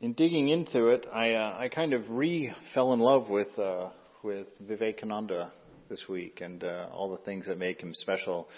[0.00, 3.90] in digging into it, I uh, I kind of re fell in love with uh,
[4.22, 5.52] with Vivekananda
[5.88, 8.48] this week and uh, all the things that make him special.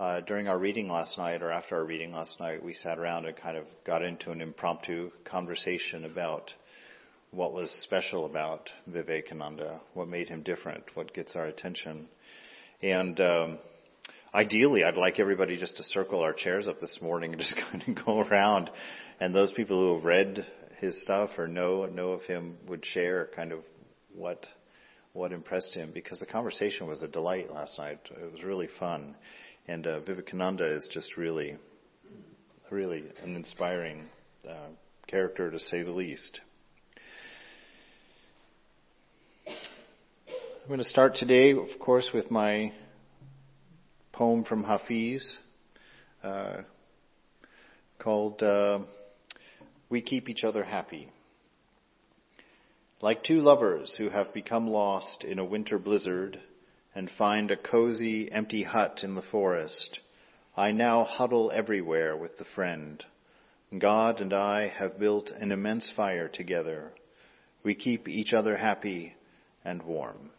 [0.00, 3.24] Uh, during our reading last night, or after our reading last night, we sat around
[3.24, 6.50] and kind of got into an impromptu conversation about
[7.30, 12.08] what was special about Vivekananda, what made him different, what gets our attention,
[12.82, 13.20] and.
[13.20, 13.58] Um,
[14.34, 17.84] ideally, I'd like everybody just to circle our chairs up this morning and just kind
[17.86, 18.70] of go around,
[19.20, 20.46] and those people who have read
[20.82, 23.60] his stuff or know know of him would share kind of
[24.14, 24.44] what
[25.12, 28.00] what impressed him because the conversation was a delight last night.
[28.10, 29.14] It was really fun,
[29.68, 31.56] and uh, Vivekananda is just really,
[32.70, 34.06] really an inspiring
[34.48, 34.70] uh,
[35.06, 36.40] character to say the least.
[39.46, 42.72] I'm going to start today, of course, with my
[44.12, 45.38] poem from Hafiz
[46.24, 46.62] uh,
[48.00, 48.42] called.
[49.92, 51.10] We keep each other happy.
[53.02, 56.40] Like two lovers who have become lost in a winter blizzard
[56.94, 60.00] and find a cozy, empty hut in the forest,
[60.56, 63.04] I now huddle everywhere with the friend.
[63.78, 66.92] God and I have built an immense fire together.
[67.62, 69.14] We keep each other happy
[69.62, 70.30] and warm.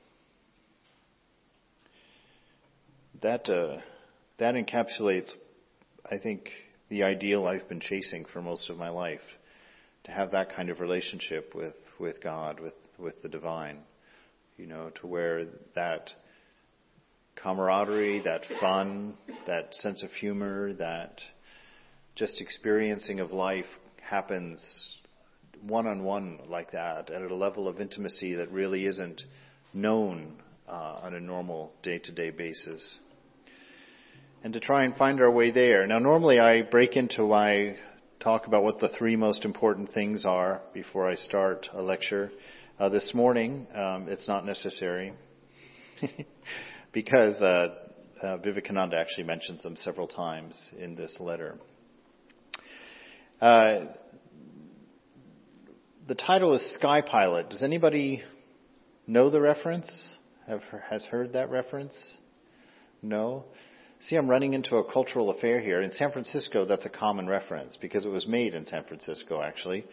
[3.22, 3.82] That, uh,
[4.40, 5.32] that encapsulates,
[6.10, 6.50] I think,
[6.90, 9.22] the ideal I've been chasing for most of my life
[10.04, 13.80] to have that kind of relationship with, with God, with, with the divine,
[14.58, 15.46] you know, to where
[15.76, 16.14] that
[17.36, 21.22] camaraderie, that fun, that sense of humor, that
[22.16, 23.66] just experiencing of life
[24.02, 24.98] happens
[25.62, 29.24] one on one like that at a level of intimacy that really isn't
[29.74, 33.00] known uh, on a normal day to day basis.
[34.44, 35.88] And to try and find our way there.
[35.88, 37.78] Now normally I break into my
[38.24, 42.32] talk about what the three most important things are before I start a lecture.
[42.80, 45.12] Uh, this morning, um, it's not necessary
[46.94, 47.76] because uh,
[48.22, 51.58] uh, Vivekananda actually mentions them several times in this letter.
[53.42, 53.88] Uh,
[56.08, 57.50] the title is Sky Pilot.
[57.50, 58.24] Does anybody
[59.06, 60.10] know the reference?
[60.48, 62.14] Have, has heard that reference?
[63.02, 63.44] No?
[64.08, 65.82] See, I'm running into a cultural affair here.
[65.82, 69.86] In San Francisco, that's a common reference because it was made in San Francisco, actually.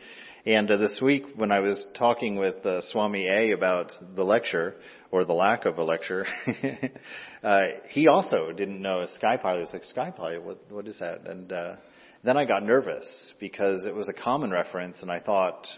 [0.45, 4.75] And uh, this week, when I was talking with uh, Swami A about the lecture,
[5.13, 6.27] or the lack of a lecture,
[7.45, 9.59] uh, he also didn't know a sky pilot.
[9.59, 11.29] He was like, sky pilot, what, what is that?
[11.29, 11.77] And uh,
[12.25, 15.69] then I got nervous because it was a common reference and I thought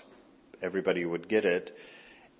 [0.62, 1.70] everybody would get it.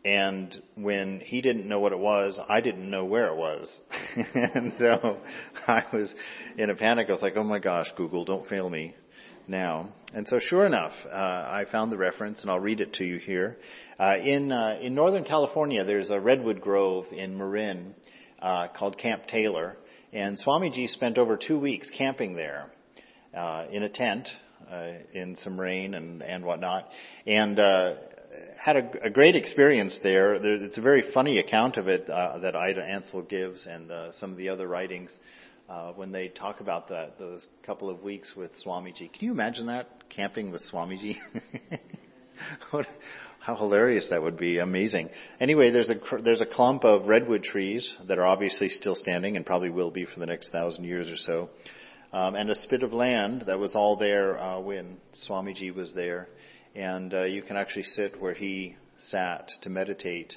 [0.05, 3.81] And when he didn't know what it was, I didn't know where it was.
[4.35, 5.19] and so
[5.67, 6.13] I was
[6.59, 7.07] in a panic.
[7.09, 8.97] I was like, oh my gosh, Google, don't fail me
[9.47, 9.93] now.
[10.13, 13.19] And so sure enough, uh, I found the reference and I'll read it to you
[13.19, 13.59] here.
[13.99, 17.95] Uh, in, uh, in Northern California, there's a redwood grove in Marin,
[18.41, 19.77] uh, called Camp Taylor.
[20.13, 22.71] And Swamiji spent over two weeks camping there,
[23.37, 24.29] uh, in a tent,
[24.71, 26.89] uh, in some rain and, and whatnot.
[27.25, 27.59] And,
[28.59, 30.39] had a, a, great experience there.
[30.39, 30.55] there.
[30.55, 34.31] It's a very funny account of it uh, that Ida Ansell gives, and uh, some
[34.31, 35.19] of the other writings
[35.69, 39.13] uh, when they talk about that those couple of weeks with Swamiji.
[39.13, 41.17] Can you imagine that camping with Swamiji?
[42.71, 42.87] what,
[43.41, 44.59] how hilarious that would be!
[44.59, 45.11] Amazing.
[45.41, 49.45] Anyway, there's a there's a clump of redwood trees that are obviously still standing and
[49.45, 51.51] probably will be for the next thousand years or so,
[52.13, 56.29] um, and a spit of land that was all there uh, when Swamiji was there
[56.75, 60.37] and uh, you can actually sit where he sat to meditate.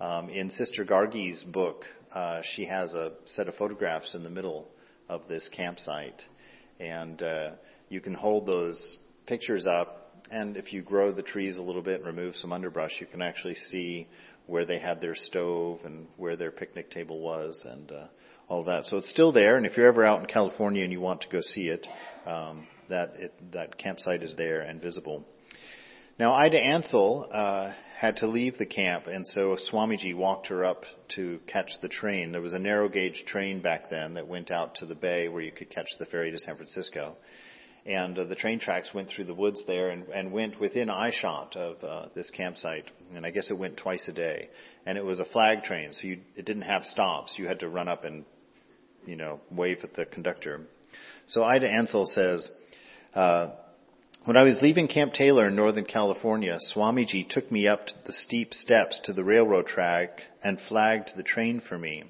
[0.00, 1.84] Um, in Sister Gargi's book,
[2.14, 4.68] uh, she has a set of photographs in the middle
[5.08, 6.22] of this campsite,
[6.80, 7.50] and uh,
[7.88, 8.96] you can hold those
[9.26, 10.00] pictures up.
[10.30, 13.20] And if you grow the trees a little bit and remove some underbrush, you can
[13.20, 14.08] actually see
[14.46, 18.06] where they had their stove and where their picnic table was, and uh,
[18.48, 18.86] all of that.
[18.86, 19.56] So it's still there.
[19.56, 21.86] And if you're ever out in California and you want to go see it,
[22.26, 25.24] um, that it, that campsite is there and visible.
[26.16, 30.84] Now, Ida Ansell uh, had to leave the camp, and so Swamiji walked her up
[31.16, 32.30] to catch the train.
[32.30, 35.42] There was a narrow gauge train back then that went out to the bay where
[35.42, 37.16] you could catch the ferry to San Francisco.
[37.84, 41.56] And uh, the train tracks went through the woods there and, and went within eyeshot
[41.56, 42.90] of uh, this campsite.
[43.12, 44.50] And I guess it went twice a day.
[44.86, 47.34] And it was a flag train, so you, it didn't have stops.
[47.38, 48.24] You had to run up and,
[49.04, 50.60] you know, wave at the conductor.
[51.26, 52.48] So Ida Ansell says,
[53.14, 53.48] uh,
[54.24, 58.54] when I was leaving Camp Taylor in Northern California, Swamiji took me up the steep
[58.54, 62.04] steps to the railroad track and flagged the train for me.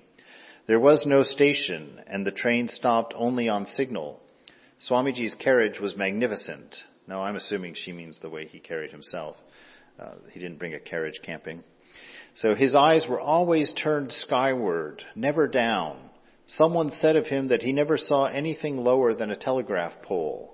[0.67, 4.21] There was no station and the train stopped only on signal.
[4.81, 6.85] Swamiji's carriage was magnificent.
[7.09, 9.37] Now I'm assuming she means the way he carried himself.
[9.99, 11.65] Uh, he didn't bring a carriage camping.
[12.35, 15.99] So his eyes were always turned skyward, never down.
[16.47, 20.54] Someone said of him that he never saw anything lower than a telegraph pole.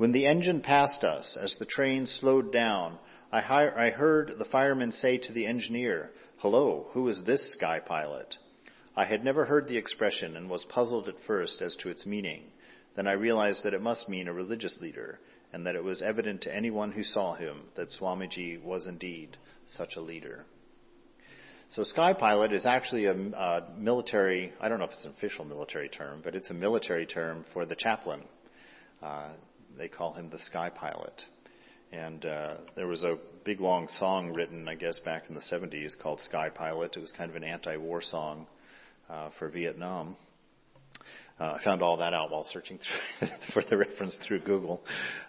[0.00, 2.98] When the engine passed us, as the train slowed down,
[3.30, 8.38] I, I heard the fireman say to the engineer, Hello, who is this sky pilot?
[8.96, 12.44] I had never heard the expression and was puzzled at first as to its meaning.
[12.96, 15.20] Then I realized that it must mean a religious leader,
[15.52, 19.36] and that it was evident to anyone who saw him that Swamiji was indeed
[19.66, 20.46] such a leader.
[21.68, 25.44] So sky pilot is actually a, a, military, I don't know if it's an official
[25.44, 28.22] military term, but it's a military term for the chaplain.
[29.02, 29.32] Uh,
[29.80, 31.24] they call him the sky pilot.
[31.90, 35.98] And uh, there was a big long song written, I guess, back in the 70s
[35.98, 36.96] called Sky Pilot.
[36.96, 38.46] It was kind of an anti-war song
[39.08, 40.16] uh, for Vietnam.
[41.40, 42.78] Uh, I found all that out while searching
[43.54, 44.82] for the reference through Google.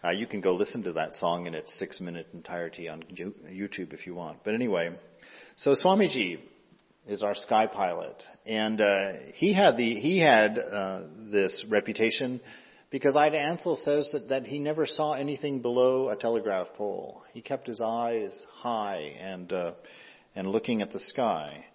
[0.03, 3.94] Uh, you can go listen to that song in its six minute entirety on YouTube
[3.94, 4.39] if you want.
[4.44, 4.92] But anyway,
[5.56, 6.39] so Swamiji
[7.07, 12.42] is our sky pilot, and uh, he had the he had uh, this reputation
[12.92, 17.24] because Ida Ansell says that, that he never saw anything below a telegraph pole.
[17.34, 19.72] He kept his eyes high and uh,
[20.36, 21.66] and looking at the sky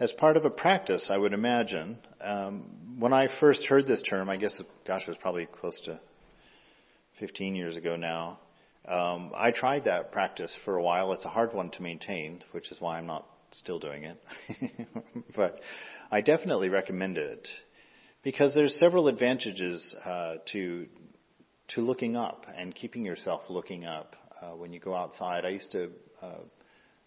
[0.00, 1.98] as part of a practice, I would imagine.
[2.20, 5.98] Um, when I first heard this term, I guess, gosh, it was probably close to
[7.18, 8.38] 15 years ago now.
[8.86, 11.12] Um, I tried that practice for a while.
[11.12, 14.20] It's a hard one to maintain, which is why I'm not still doing it.
[15.36, 15.60] but
[16.10, 17.48] I definitely recommend it
[18.28, 20.86] because there's several advantages uh, to
[21.66, 25.46] to looking up and keeping yourself looking up uh, when you go outside.
[25.46, 25.88] I used to
[26.20, 26.40] uh,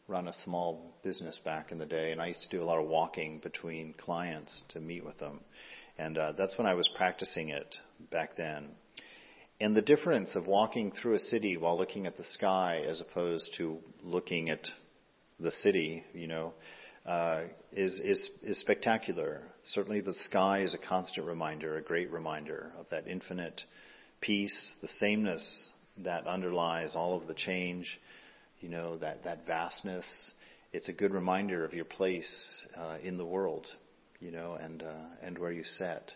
[0.07, 2.79] run a small business back in the day, and I used to do a lot
[2.79, 5.41] of walking between clients to meet with them.
[5.99, 7.75] And uh, that's when I was practicing it
[8.09, 8.69] back then.
[9.59, 13.53] And the difference of walking through a city while looking at the sky as opposed
[13.57, 14.67] to looking at
[15.39, 16.80] the city, you know, uh,
[17.71, 19.41] is, is, is spectacular.
[19.63, 23.63] Certainly the sky is a constant reminder, a great reminder of that infinite
[24.19, 27.99] peace, the sameness that underlies all of the change
[28.61, 30.05] you know, that, that vastness.
[30.71, 33.67] It's a good reminder of your place uh, in the world,
[34.19, 36.11] you know, and, uh, and where you set.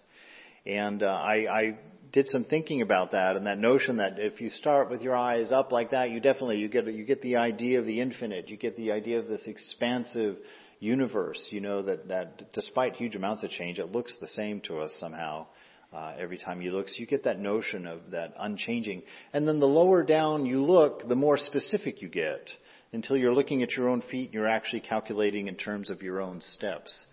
[0.66, 1.78] And uh, I, I
[2.14, 5.52] did some thinking about that and that notion that if you start with your eyes
[5.52, 8.50] up like that, you definitely you get you get the idea of the infinite.
[8.50, 10.38] You get the idea of this expansive
[10.86, 11.48] universe.
[11.52, 14.94] You know that that despite huge amounts of change, it looks the same to us
[15.00, 15.48] somehow
[15.94, 16.90] uh, every time you look.
[16.90, 19.04] So you get that notion of that unchanging.
[19.34, 22.50] And then the lower down you look, the more specific you get
[22.92, 26.22] until you're looking at your own feet and you're actually calculating in terms of your
[26.22, 27.06] own steps.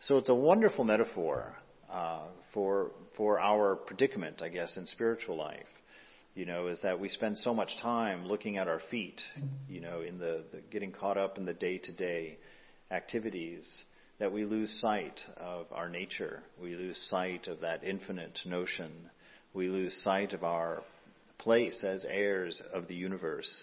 [0.00, 1.54] So it's a wonderful metaphor
[1.90, 5.66] uh, for for our predicament, I guess, in spiritual life.
[6.34, 9.20] You know, is that we spend so much time looking at our feet.
[9.68, 12.38] You know, in the, the getting caught up in the day to day
[12.90, 13.66] activities
[14.18, 16.42] that we lose sight of our nature.
[16.60, 19.10] We lose sight of that infinite notion.
[19.54, 20.82] We lose sight of our
[21.38, 23.62] place as heirs of the universe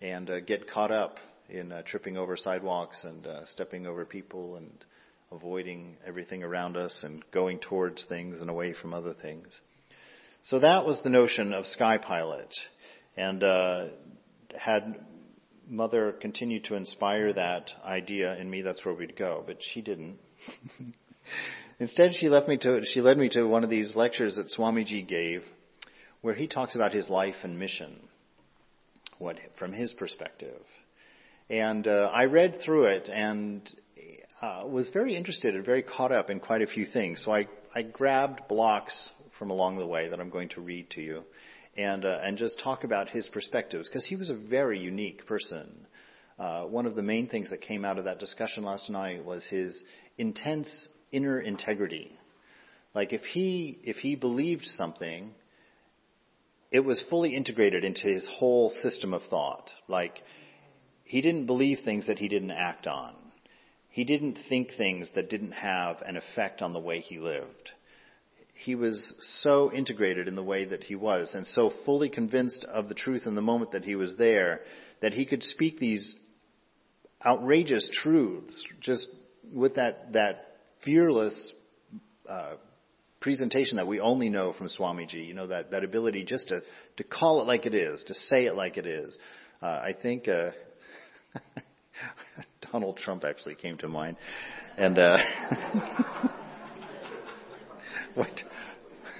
[0.00, 1.16] and uh, get caught up
[1.48, 4.70] in uh, tripping over sidewalks and uh, stepping over people and
[5.32, 9.58] avoiding everything around us and going towards things and away from other things.
[10.42, 12.54] So that was the notion of Sky Pilot.
[13.16, 13.86] And uh,
[14.56, 15.04] had
[15.68, 19.44] mother continued to inspire that idea in me, that's where we'd go.
[19.46, 20.18] But she didn't.
[21.78, 25.06] Instead, she left me to, she led me to one of these lectures that Swamiji
[25.06, 25.44] gave,
[26.22, 28.00] where he talks about his life and mission,
[29.18, 30.60] what, from his perspective.
[31.48, 33.68] And uh, I read through it and
[34.42, 37.22] uh, was very interested and very caught up in quite a few things.
[37.24, 41.00] So I, I grabbed blocks from along the way that I'm going to read to
[41.00, 41.22] you
[41.78, 45.86] and uh, and just talk about his perspectives because he was a very unique person.
[46.38, 49.46] Uh, one of the main things that came out of that discussion last night was
[49.46, 49.82] his
[50.18, 52.12] intense inner integrity.
[52.94, 55.30] Like if he if he believed something,
[56.72, 59.70] it was fully integrated into his whole system of thought.
[59.86, 60.20] Like
[61.04, 63.14] he didn't believe things that he didn't act on.
[63.88, 67.72] He didn't think things that didn't have an effect on the way he lived
[68.58, 72.88] he was so integrated in the way that he was and so fully convinced of
[72.88, 74.62] the truth in the moment that he was there
[75.00, 76.16] that he could speak these
[77.24, 79.08] outrageous truths just
[79.52, 81.52] with that, that fearless
[82.28, 82.54] uh,
[83.20, 86.60] presentation that we only know from Swamiji, you know, that, that ability just to,
[86.96, 89.16] to call it like it is, to say it like it is.
[89.62, 90.50] Uh, I think uh,
[92.72, 94.16] Donald Trump actually came to mind.
[94.76, 95.18] And uh,
[98.18, 98.42] what?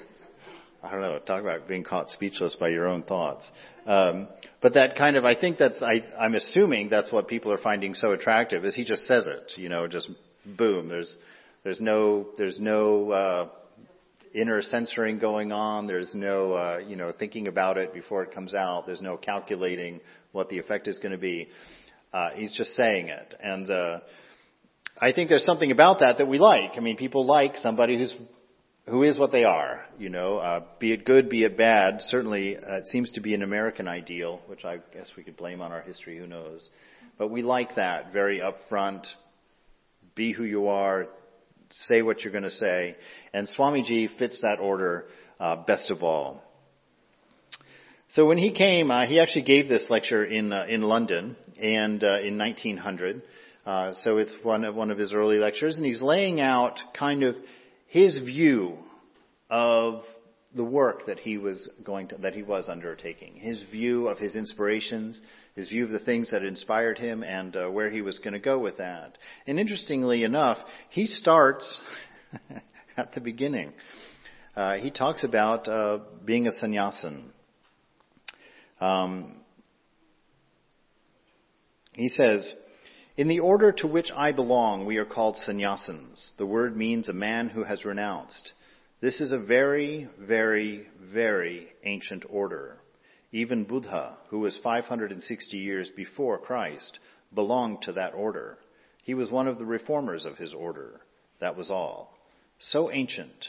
[0.83, 3.51] I don't know, talk about being caught speechless by your own thoughts.
[3.87, 4.29] Um,
[4.61, 7.95] but that kind of, I think that's, I, I'm assuming that's what people are finding
[7.95, 10.11] so attractive is he just says it, you know, just
[10.45, 10.89] boom.
[10.89, 11.17] There's,
[11.65, 13.49] there's no, there's no, uh,
[14.35, 15.87] inner censoring going on.
[15.87, 18.85] There's no, uh, you know, thinking about it before it comes out.
[18.85, 20.01] There's no calculating
[20.33, 21.49] what the effect is going to be.
[22.13, 23.35] Uh, he's just saying it.
[23.41, 24.01] And, uh,
[25.01, 26.73] I think there's something about that that we like.
[26.77, 28.15] I mean, people like somebody who's
[28.89, 32.03] who is what they are, you know, uh, be it good, be it bad.
[32.03, 35.61] Certainly, uh, it seems to be an American ideal, which I guess we could blame
[35.61, 36.19] on our history.
[36.19, 36.69] Who knows?
[37.19, 39.09] But we like that very upfront.
[40.15, 41.07] Be who you are.
[41.71, 42.97] Say what you're going to say.
[43.33, 45.07] And Swamiji fits that order
[45.39, 46.43] uh, best of all.
[48.09, 52.03] So when he came, uh, he actually gave this lecture in uh, in London and
[52.03, 53.23] uh, in 1900.
[53.67, 57.23] Uh, so it's one of one of his early lectures, and he's laying out kind
[57.23, 57.37] of
[57.89, 58.79] his view
[59.51, 60.03] of
[60.55, 64.35] the work that he was going to, that he was undertaking, his view of his
[64.35, 65.21] inspirations,
[65.55, 68.39] his view of the things that inspired him, and uh, where he was going to
[68.39, 69.19] go with that.
[69.47, 70.59] And interestingly enough,
[70.91, 71.81] he starts
[72.97, 73.73] at the beginning.
[74.57, 77.33] Uh, he talks about uh, being a sannyasin.
[78.81, 79.35] Um,
[81.93, 82.55] he says,
[83.19, 86.31] in the order to which I belong, we are called sannyasins.
[86.37, 88.53] The word means a man who has renounced.
[89.01, 92.79] This is a very, very, very ancient order.
[93.33, 97.01] Even Buddha, who was 560 years before Christ,
[97.35, 98.57] belonged to that order.
[99.03, 101.01] He was one of the reformers of his order.
[101.41, 102.17] That was all.
[102.61, 103.49] So ancient.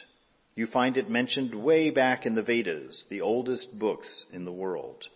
[0.56, 5.08] You find it mentioned way back in the Vedas, the oldest books in the world.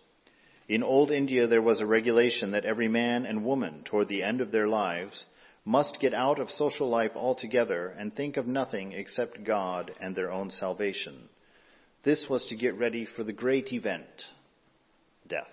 [0.68, 4.40] In old India, there was a regulation that every man and woman, toward the end
[4.40, 5.24] of their lives,
[5.64, 10.30] must get out of social life altogether and think of nothing except God and their
[10.30, 11.28] own salvation.
[12.02, 14.26] This was to get ready for the great event,
[15.26, 15.52] death.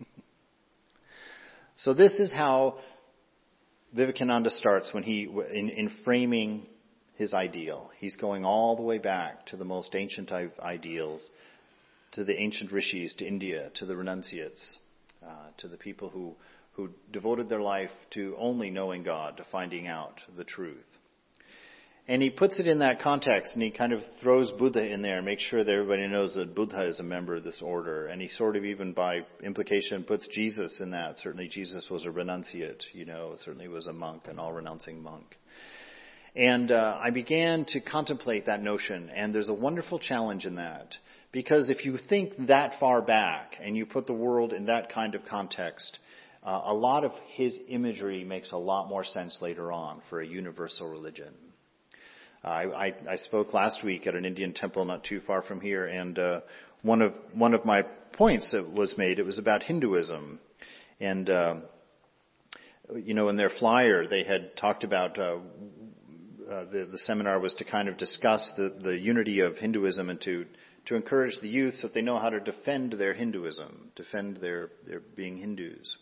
[1.76, 2.78] so this is how
[3.92, 6.68] Vivekananda starts when he, in, in, framing
[7.16, 7.90] his ideal.
[7.98, 11.28] He's going all the way back to the most ancient ideals
[12.12, 14.78] to the ancient rishis, to India, to the renunciates,
[15.26, 16.34] uh, to the people who,
[16.72, 20.86] who devoted their life to only knowing God, to finding out the truth.
[22.08, 25.22] And he puts it in that context and he kind of throws Buddha in there
[25.22, 28.08] makes sure that everybody knows that Buddha is a member of this order.
[28.08, 31.18] And he sort of even by implication puts Jesus in that.
[31.18, 35.36] Certainly Jesus was a renunciate, you know, certainly was a monk, an all renouncing monk.
[36.34, 40.96] And uh, I began to contemplate that notion and there's a wonderful challenge in that.
[41.32, 45.14] Because if you think that far back and you put the world in that kind
[45.14, 45.98] of context,
[46.44, 50.26] uh, a lot of his imagery makes a lot more sense later on for a
[50.26, 51.32] universal religion.
[52.44, 56.18] I, I, spoke last week at an Indian temple not too far from here, and
[56.18, 56.40] uh,
[56.82, 60.40] one of one of my points that was made it was about Hinduism,
[60.98, 61.54] and uh,
[62.96, 65.36] you know in their flyer they had talked about uh,
[66.50, 70.20] uh, the, the seminar was to kind of discuss the, the unity of Hinduism and
[70.22, 70.46] to
[70.86, 74.70] to encourage the youth so that they know how to defend their Hinduism, defend their,
[74.86, 75.96] their being Hindus.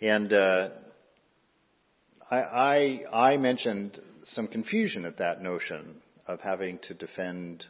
[0.00, 0.70] And uh,
[2.30, 7.66] I, I, I mentioned some confusion at that notion of having to defend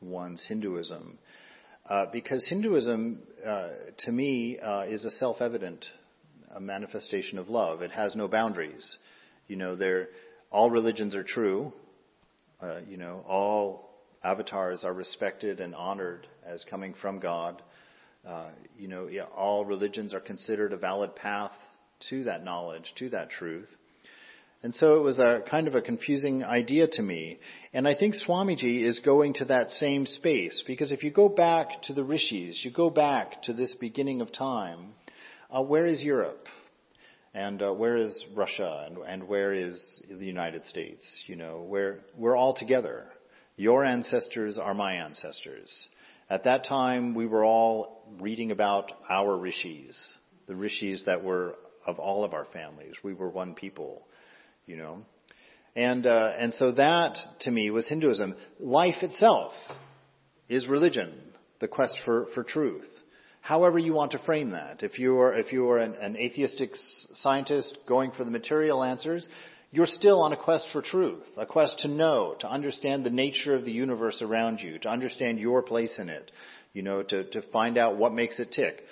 [0.00, 1.18] one's Hinduism.
[1.88, 5.84] Uh, because Hinduism, uh, to me, uh, is a self-evident
[6.60, 7.82] manifestation of love.
[7.82, 8.96] It has no boundaries.
[9.48, 10.06] You know,
[10.50, 11.72] all religions are true.
[12.62, 13.93] Uh, you know, all
[14.24, 17.62] avatars are respected and honored as coming from God.
[18.26, 21.52] Uh, you know, all religions are considered a valid path
[22.08, 23.68] to that knowledge, to that truth.
[24.62, 27.38] And so it was a kind of a confusing idea to me.
[27.74, 31.82] And I think Swamiji is going to that same space because if you go back
[31.82, 34.94] to the rishis, you go back to this beginning of time,
[35.50, 36.46] uh, where is Europe?
[37.34, 38.86] And uh, where is Russia?
[38.86, 41.24] And, and where is the United States?
[41.26, 43.04] You know, where we're all together.
[43.56, 45.86] Your ancestors are my ancestors.
[46.28, 50.16] At that time, we were all reading about our rishis,
[50.48, 51.54] the rishis that were
[51.86, 52.94] of all of our families.
[53.02, 54.06] We were one people,
[54.66, 55.04] you know.
[55.76, 58.36] And, uh, and so that, to me, was Hinduism.
[58.58, 59.52] Life itself
[60.48, 61.12] is religion,
[61.60, 62.88] the quest for, for truth.
[63.40, 64.82] However you want to frame that.
[64.82, 69.28] If you are, if you are an, an atheistic scientist going for the material answers,
[69.74, 73.56] you're still on a quest for truth, a quest to know, to understand the nature
[73.56, 76.30] of the universe around you, to understand your place in it,
[76.72, 78.84] you know, to, to find out what makes it tick.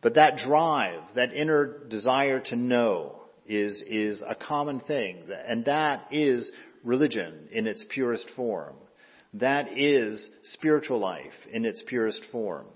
[0.00, 5.22] But that drive, that inner desire to know is, is a common thing.
[5.46, 6.50] And that is
[6.82, 8.74] religion in its purest form.
[9.34, 12.66] That is spiritual life in its purest form.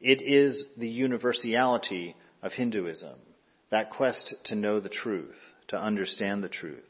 [0.00, 3.16] It is the universality of Hinduism,
[3.70, 6.82] that quest to know the truth, to understand the truth.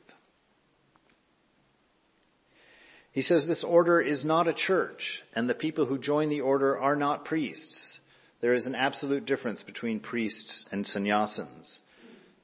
[3.13, 6.77] He says this order is not a church, and the people who join the order
[6.79, 8.01] are not priests.
[8.41, 11.79] There is an absolute difference between priests and sannyasins.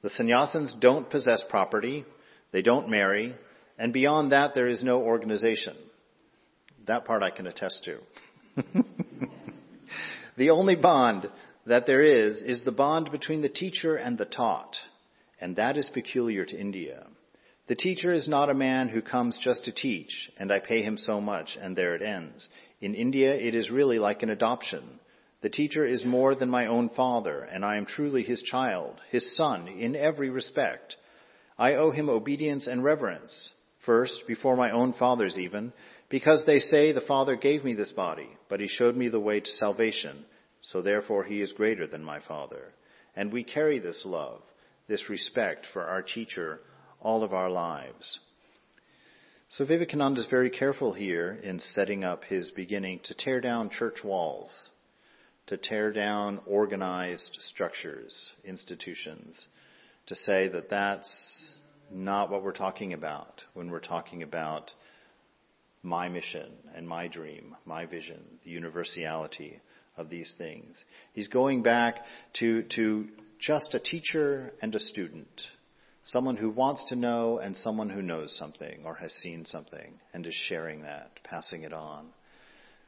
[0.01, 2.05] The sannyasins don't possess property,
[2.51, 3.35] they don't marry,
[3.77, 5.75] and beyond that there is no organization.
[6.87, 7.97] That part I can attest to.
[10.37, 11.29] the only bond
[11.65, 14.77] that there is is the bond between the teacher and the taught,
[15.41, 17.05] and that is peculiar to India.
[17.67, 20.97] The teacher is not a man who comes just to teach, and I pay him
[20.97, 22.47] so much, and there it ends.
[22.79, 24.99] In India, it is really like an adoption.
[25.41, 29.35] The teacher is more than my own father, and I am truly his child, his
[29.35, 30.97] son, in every respect.
[31.57, 33.53] I owe him obedience and reverence,
[33.85, 35.73] first, before my own fathers even,
[36.09, 39.39] because they say the Father gave me this body, but he showed me the way
[39.39, 40.25] to salvation,
[40.61, 42.73] so therefore he is greater than my Father.
[43.15, 44.41] And we carry this love,
[44.87, 46.59] this respect for our teacher
[46.99, 48.19] all of our lives.
[49.49, 54.03] So Vivekananda is very careful here in setting up his beginning to tear down church
[54.03, 54.69] walls,
[55.47, 59.45] to tear down organized structures, institutions,
[60.05, 61.55] to say that that's
[61.91, 64.71] not what we're talking about when we're talking about
[65.83, 69.59] my mission and my dream, my vision, the universality
[69.97, 70.83] of these things.
[71.11, 71.97] He's going back
[72.35, 73.07] to, to
[73.41, 75.41] just a teacher and a student
[76.03, 80.25] Someone who wants to know and someone who knows something or has seen something and
[80.25, 82.07] is sharing that, passing it on.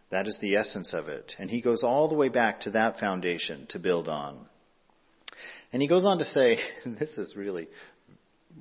[0.10, 1.36] That is the essence of it.
[1.38, 4.48] And he goes all the way back to that foundation to build on.
[5.72, 7.68] And he goes on to say, this is really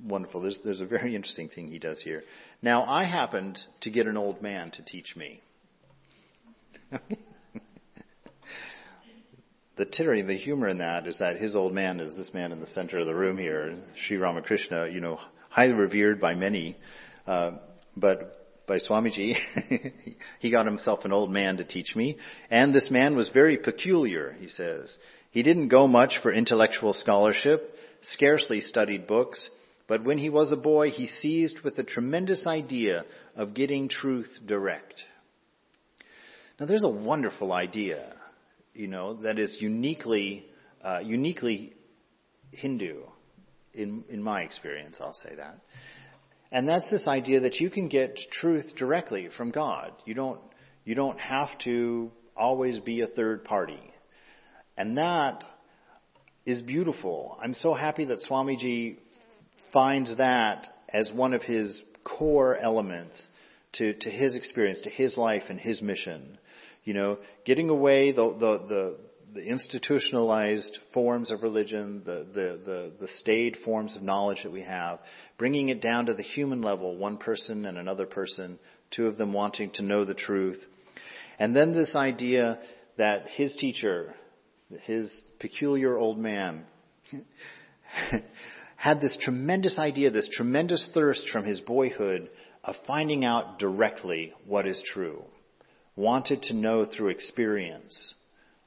[0.05, 0.43] wonderful.
[0.43, 2.23] There's, there's a very interesting thing he does here.
[2.61, 5.41] Now, I happened to get an old man to teach me.
[9.76, 12.61] the tittering, the humor in that is that his old man is this man in
[12.61, 15.18] the center of the room here, Sri Ramakrishna, you know,
[15.49, 16.77] highly revered by many,
[17.27, 17.53] uh,
[17.97, 19.35] but by Swamiji,
[20.40, 22.18] he got himself an old man to teach me,
[22.51, 24.97] and this man was very peculiar, he says.
[25.31, 29.49] He didn't go much for intellectual scholarship, scarcely studied books,
[29.88, 33.05] but when he was a boy, he seized with a tremendous idea
[33.37, 35.05] of getting truth direct.
[36.61, 38.14] Now there's a wonderful idea
[38.75, 40.47] you know, that is uniquely,
[40.83, 41.75] uh, uniquely
[42.53, 43.03] Hindu,
[43.75, 45.59] in, in my experience, I'll say that.
[46.51, 49.93] And that's this idea that you can get truth directly from God.
[50.05, 50.41] You don't,
[50.85, 53.81] you don't have to always be a third party.
[54.77, 55.45] And that
[56.45, 57.39] is beautiful.
[57.43, 58.99] I'm so happy that Swamiji
[59.73, 63.29] finds that as one of his core elements
[63.73, 66.39] to, to his experience, to his life and his mission.
[66.85, 68.97] You know, getting away the, the, the,
[69.35, 74.62] the institutionalized forms of religion, the, the, the, the staid forms of knowledge that we
[74.62, 74.99] have,
[75.38, 78.59] bringing it down to the human level, one person and another person,
[78.90, 80.62] two of them wanting to know the truth.
[81.38, 82.59] And then this idea
[82.97, 84.14] that his teacher,
[84.83, 86.64] his peculiar old man,
[88.77, 92.29] had this tremendous idea, this tremendous thirst from his boyhood
[92.64, 95.25] of finding out directly what is true
[95.96, 98.14] wanted to know through experience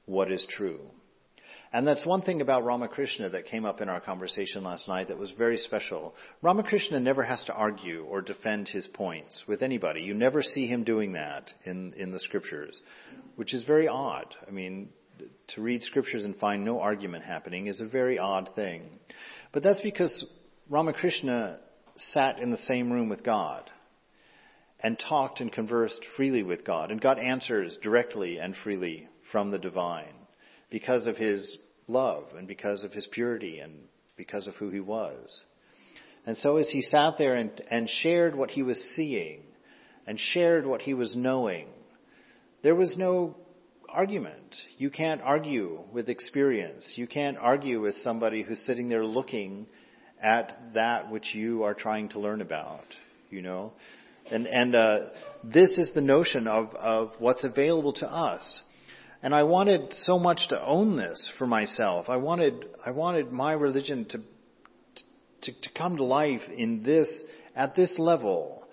[0.06, 0.80] what is true.
[1.74, 5.18] And that's one thing about Ramakrishna that came up in our conversation last night that
[5.18, 6.16] was very special.
[6.42, 10.02] Ramakrishna never has to argue or defend his points with anybody.
[10.02, 12.82] You never see him doing that in, in the scriptures,
[13.36, 14.34] which is very odd.
[14.48, 14.90] I mean,
[15.48, 18.84] to read scriptures and find no argument happening is a very odd thing.
[19.52, 20.26] But that's because
[20.70, 21.60] Ramakrishna
[21.96, 23.70] sat in the same room with God
[24.86, 29.58] and talked and conversed freely with God and got answers directly and freely from the
[29.58, 30.14] divine
[30.70, 33.74] because of his love and because of his purity and
[34.16, 35.44] because of who he was.
[36.28, 39.42] And so as he sat there and, and shared what he was seeing
[40.06, 41.66] and shared what he was knowing,
[42.62, 43.36] there was no
[43.90, 44.56] argument.
[44.78, 46.94] You can't argue with experience.
[46.96, 49.66] You can't argue with somebody who's sitting there looking
[50.22, 52.86] at that which you are trying to learn about,
[53.32, 53.74] you know.
[54.32, 55.00] And, and uh,
[55.44, 58.62] this is the notion of, of what's available to us.
[59.22, 62.10] And I wanted so much to own this for myself.
[62.10, 64.22] I wanted, I wanted my religion to,
[65.42, 67.24] to, to come to life in this,
[67.56, 68.68] at this level,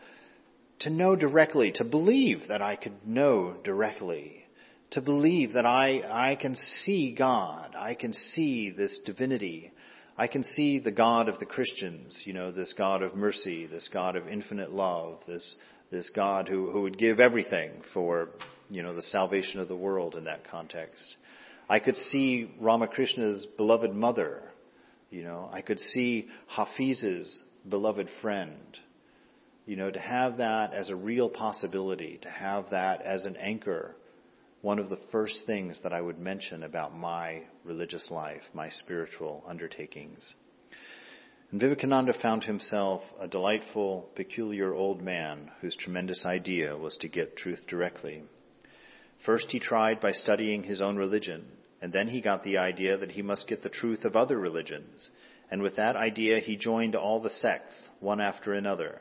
[0.80, 4.44] to know directly, to believe that I could know directly,
[4.90, 9.71] to believe that I, I can see God, I can see this divinity,
[10.16, 13.88] I can see the God of the Christians, you know, this God of mercy, this
[13.88, 15.57] God of infinite love, this,
[15.90, 18.29] this God who, who would give everything for,
[18.68, 21.16] you know, the salvation of the world in that context.
[21.68, 24.42] I could see Ramakrishna's beloved mother.
[25.11, 28.59] You know, I could see Hafiz's beloved friend.
[29.64, 33.94] You know, to have that as a real possibility, to have that as an anchor,
[34.62, 39.42] one of the first things that I would mention about my religious life, my spiritual
[39.46, 40.35] undertakings.
[41.51, 47.37] And Vivekananda found himself a delightful, peculiar old man whose tremendous idea was to get
[47.37, 48.22] truth directly.
[49.27, 51.44] First he tried by studying his own religion,
[51.83, 55.11] and then he got the idea that he must get the truth of other religions.
[55.51, 59.01] And with that idea he joined all the sects, one after another.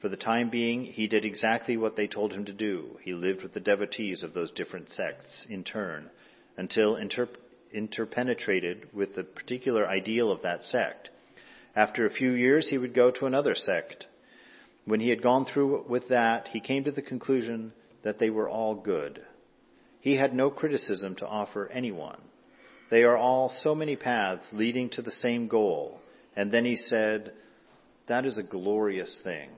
[0.00, 2.98] For the time being, he did exactly what they told him to do.
[3.02, 6.10] He lived with the devotees of those different sects in turn,
[6.56, 7.28] until inter-
[7.72, 11.10] interpenetrated with the particular ideal of that sect
[11.78, 14.08] after a few years, he would go to another sect.
[14.84, 18.48] When he had gone through with that, he came to the conclusion that they were
[18.48, 19.22] all good.
[20.00, 22.20] He had no criticism to offer anyone.
[22.90, 26.00] They are all so many paths leading to the same goal.
[26.34, 27.32] And then he said,
[28.08, 29.50] that is a glorious thing.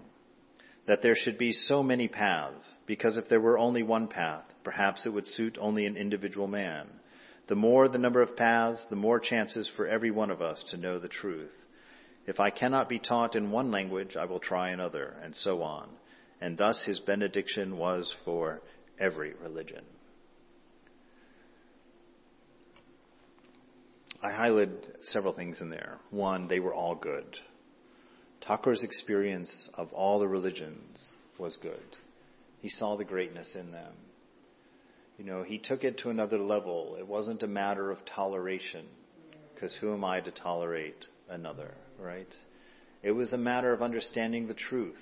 [0.87, 5.07] That there should be so many paths, because if there were only one path, perhaps
[5.07, 6.88] it would suit only an individual man.
[7.49, 10.77] The more the number of paths, the more chances for every one of us to
[10.77, 11.55] know the truth.
[12.27, 15.88] If I cannot be taught in one language, I will try another, and so on.
[16.40, 18.62] And thus his benediction was for
[18.99, 19.85] every religion.
[24.23, 25.99] I highlighted several things in there.
[26.11, 27.38] One, they were all good.
[28.46, 31.96] Thakur's experience of all the religions was good.
[32.61, 33.92] He saw the greatness in them.
[35.18, 36.96] You know, he took it to another level.
[36.98, 38.87] It wasn't a matter of toleration,
[39.55, 41.74] because who am I to tolerate another?
[42.00, 42.29] right?
[43.03, 45.00] It was a matter of understanding the truth.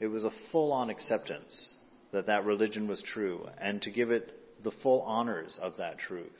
[0.00, 1.74] It was a full on acceptance
[2.12, 6.30] that that religion was true and to give it the full honors of that truth.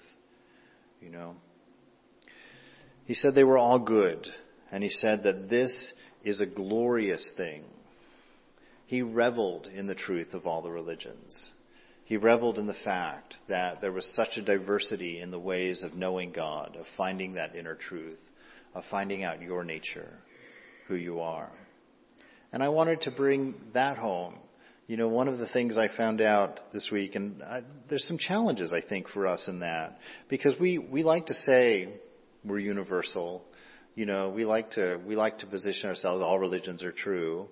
[1.01, 1.37] You know?
[3.05, 4.29] He said they were all good
[4.71, 5.93] and he said that this
[6.25, 7.65] is a glorious thing.
[8.87, 11.51] He reveled in the truth of all the religions.
[12.05, 15.95] He reveled in the fact that there was such a diversity in the ways of
[15.95, 18.19] knowing God, of finding that inner truth
[18.75, 20.19] of finding out your nature,
[20.89, 21.51] who you are.
[22.53, 24.35] And I wanted to bring that home.
[24.87, 28.19] You know, one of the things I found out this week, and I, there's some
[28.19, 31.89] challenges I think for us in that, because we, we like to say
[32.45, 33.45] we're universal.
[33.95, 36.23] You know, we like to we like to position ourselves.
[36.23, 37.49] All religions are true,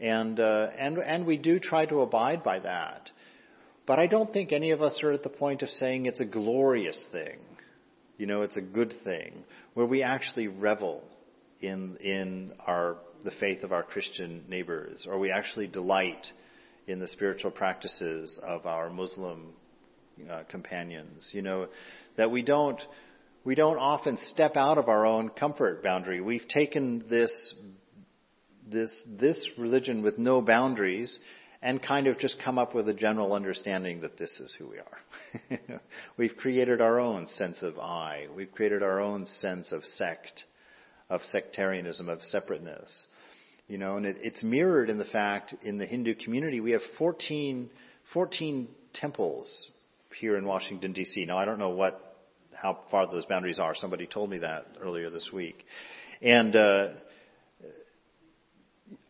[0.00, 3.10] and uh, and and we do try to abide by that.
[3.86, 6.26] But I don't think any of us are at the point of saying it's a
[6.26, 7.38] glorious thing
[8.18, 11.02] you know, it's a good thing, where we actually revel
[11.60, 16.26] in, in our, the faith of our Christian neighbors, or we actually delight
[16.88, 19.52] in the spiritual practices of our Muslim
[20.28, 21.30] uh, companions.
[21.32, 21.68] You know,
[22.16, 22.82] that we don't,
[23.44, 26.20] we don't often step out of our own comfort boundary.
[26.20, 27.54] We've taken this,
[28.66, 31.18] this, this religion with no boundaries
[31.60, 34.78] and kind of just come up with a general understanding that this is who we
[34.78, 35.80] are.
[36.16, 38.26] We've created our own sense of I.
[38.34, 40.44] We've created our own sense of sect,
[41.10, 43.04] of sectarianism, of separateness.
[43.66, 46.80] You know, and it, it's mirrored in the fact in the Hindu community we have
[46.96, 47.68] 14,
[48.14, 49.70] 14 temples
[50.18, 51.24] here in Washington D.C.
[51.26, 52.07] Now I don't know what,
[52.60, 53.74] how far those boundaries are.
[53.74, 55.64] Somebody told me that earlier this week.
[56.20, 56.88] And, uh,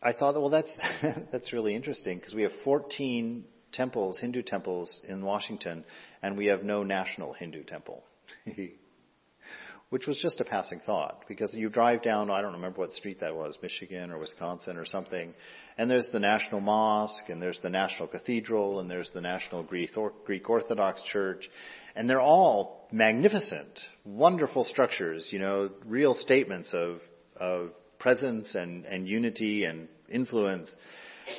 [0.01, 0.77] I thought, well, that's
[1.31, 5.83] that's really interesting because we have 14 temples, Hindu temples in Washington,
[6.21, 8.03] and we have no national Hindu temple,
[9.89, 13.19] which was just a passing thought because you drive down, I don't remember what street
[13.21, 15.33] that was, Michigan or Wisconsin or something,
[15.77, 20.49] and there's the National Mosque, and there's the National Cathedral, and there's the National Greek
[20.49, 21.49] Orthodox Church,
[21.95, 27.01] and they're all magnificent, wonderful structures, you know, real statements of
[27.39, 30.75] of presence and, and unity and influence.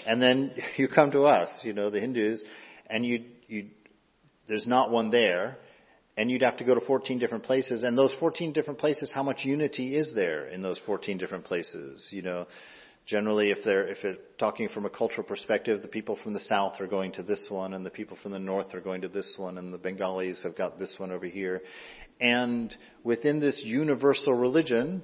[0.06, 2.44] And then you come to us, you know, the Hindus,
[2.88, 3.68] and you, you,
[4.48, 5.58] there's not one there,
[6.16, 9.22] and you'd have to go to 14 different places, and those 14 different places, how
[9.22, 12.08] much unity is there in those 14 different places?
[12.12, 12.46] You know,
[13.11, 13.99] generally if they're, if
[14.38, 17.75] talking from a cultural perspective, the people from the south are going to this one,
[17.75, 20.57] and the people from the north are going to this one, and the Bengalis have
[20.57, 21.61] got this one over here.
[22.20, 25.03] And within this universal religion,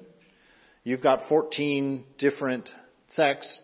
[0.87, 2.71] You've got 14 different
[3.09, 3.61] sects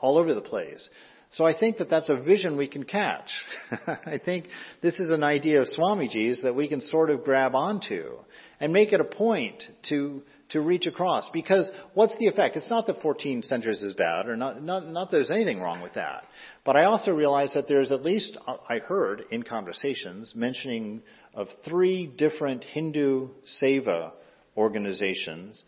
[0.00, 0.88] all over the place.
[1.28, 3.30] So I think that that's a vision we can catch.
[3.86, 4.46] I think
[4.80, 8.14] this is an idea of Swamiji's that we can sort of grab onto
[8.60, 10.22] and make it a point to
[10.54, 11.28] to reach across.
[11.28, 12.56] Because what's the effect?
[12.56, 15.82] It's not that 14 centers is bad, or not, not, not that there's anything wrong
[15.82, 16.24] with that.
[16.64, 18.38] But I also realize that there's at least,
[18.68, 21.02] I heard in conversations, mentioning
[21.34, 24.12] of three different Hindu seva
[24.56, 25.62] organizations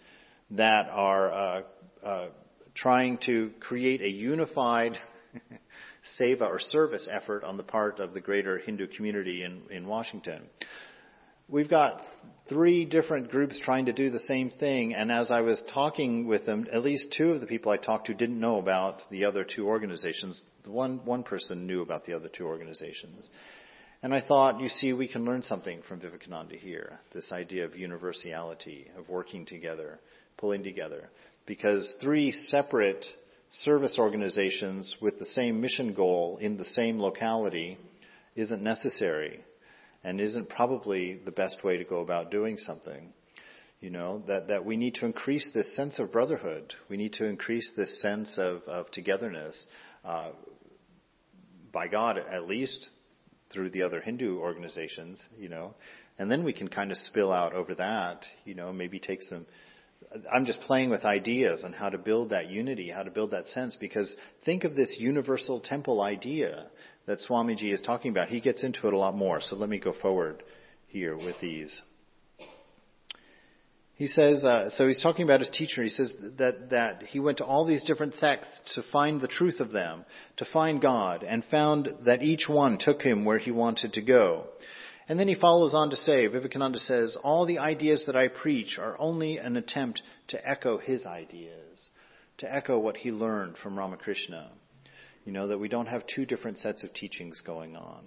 [0.53, 1.63] that are uh,
[2.05, 2.27] uh,
[2.75, 4.97] trying to create a unified
[6.21, 10.43] seva or service effort on the part of the greater Hindu community in, in Washington.
[11.49, 12.03] We've got
[12.49, 16.45] three different groups trying to do the same thing, and as I was talking with
[16.45, 19.45] them, at least two of the people I talked to didn't know about the other
[19.45, 20.43] two organizations.
[20.65, 23.31] The one, one person knew about the other two organizations.
[24.03, 26.99] And I thought, you see, we can learn something from Vivekananda here.
[27.13, 30.01] This idea of universality, of working together,
[30.39, 31.09] pulling together.
[31.47, 33.07] Because three separate
[33.51, 37.79] service organizations with the same mission goal in the same locality
[38.35, 39.45] isn't necessary
[40.07, 43.13] and isn't probably the best way to go about doing something.
[43.81, 46.75] You know, that, that we need to increase this sense of brotherhood.
[46.89, 49.67] We need to increase this sense of, of togetherness.
[50.05, 50.31] Uh,
[51.73, 52.89] by God, at least
[53.53, 55.75] through the other Hindu organizations, you know,
[56.21, 59.45] and then we can kind of spill out over that, you know, maybe take some,
[60.33, 63.49] I'm just playing with ideas on how to build that unity, how to build that
[63.49, 66.67] sense, because think of this universal temple idea
[67.07, 68.29] that Swamiji is talking about.
[68.29, 70.43] He gets into it a lot more, so let me go forward
[70.89, 71.83] here with these.
[73.95, 75.83] He says, uh, so he's talking about his teacher.
[75.83, 79.59] He says that, that he went to all these different sects to find the truth
[79.59, 80.05] of them,
[80.37, 84.45] to find God, and found that each one took him where he wanted to go.
[85.09, 88.79] And then he follows on to say, Vivekananda says, all the ideas that I preach
[88.79, 91.89] are only an attempt to echo his ideas,
[92.39, 94.51] to echo what he learned from Ramakrishna.
[95.27, 98.05] You know, that we don't have two different sets of teachings going on.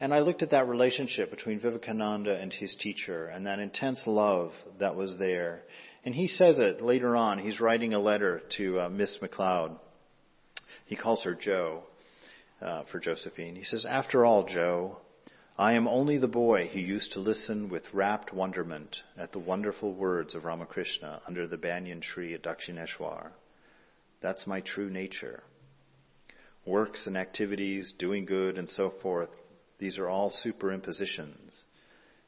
[0.00, 4.52] And I looked at that relationship between Vivekananda and his teacher and that intense love
[4.80, 5.62] that was there.
[6.04, 7.38] And he says it later on.
[7.38, 9.78] He's writing a letter to uh, Miss MacLeod.
[10.86, 11.84] He calls her Joe
[12.60, 13.54] uh, for Josephine.
[13.54, 14.98] He says, After all, Joe,
[15.56, 19.92] I am only the boy who used to listen with rapt wonderment at the wonderful
[19.92, 23.30] words of Ramakrishna under the banyan tree at Dakshineshwar.
[24.20, 25.44] That's my true nature.
[26.64, 29.30] Works and activities, doing good and so forth,
[29.78, 31.64] these are all superimpositions.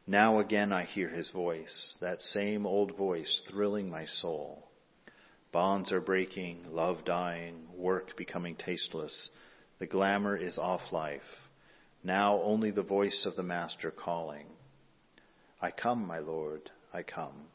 [0.06, 4.68] Now again I hear his voice, that same old voice thrilling my soul.
[5.52, 9.30] Bonds are breaking, love dying, work becoming tasteless.
[9.78, 11.50] The glamour is off life.
[12.04, 14.46] Now only the voice of the Master calling.
[15.60, 17.48] I come, my Lord, I come.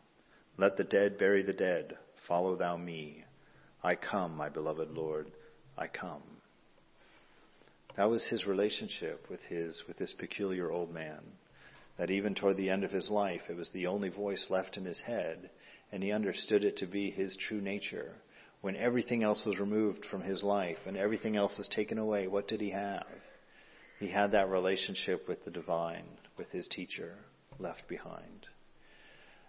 [0.57, 1.97] Let the dead bury the dead.
[2.27, 3.23] Follow thou me.
[3.83, 5.31] I come, my beloved Lord,
[5.77, 6.23] I come.
[7.97, 11.21] That was his relationship with his, with this peculiar old man.
[11.97, 14.83] That even toward the end of his life, it was the only voice left in
[14.83, 15.49] his head,
[15.91, 18.11] and he understood it to be his true nature.
[18.61, 22.47] When everything else was removed from his life and everything else was taken away, what
[22.47, 23.05] did he have?
[23.99, 26.05] He had that relationship with the divine,
[26.37, 27.15] with his teacher
[27.59, 28.47] left behind.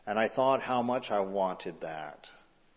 [0.07, 2.29] And I thought how much I wanted that,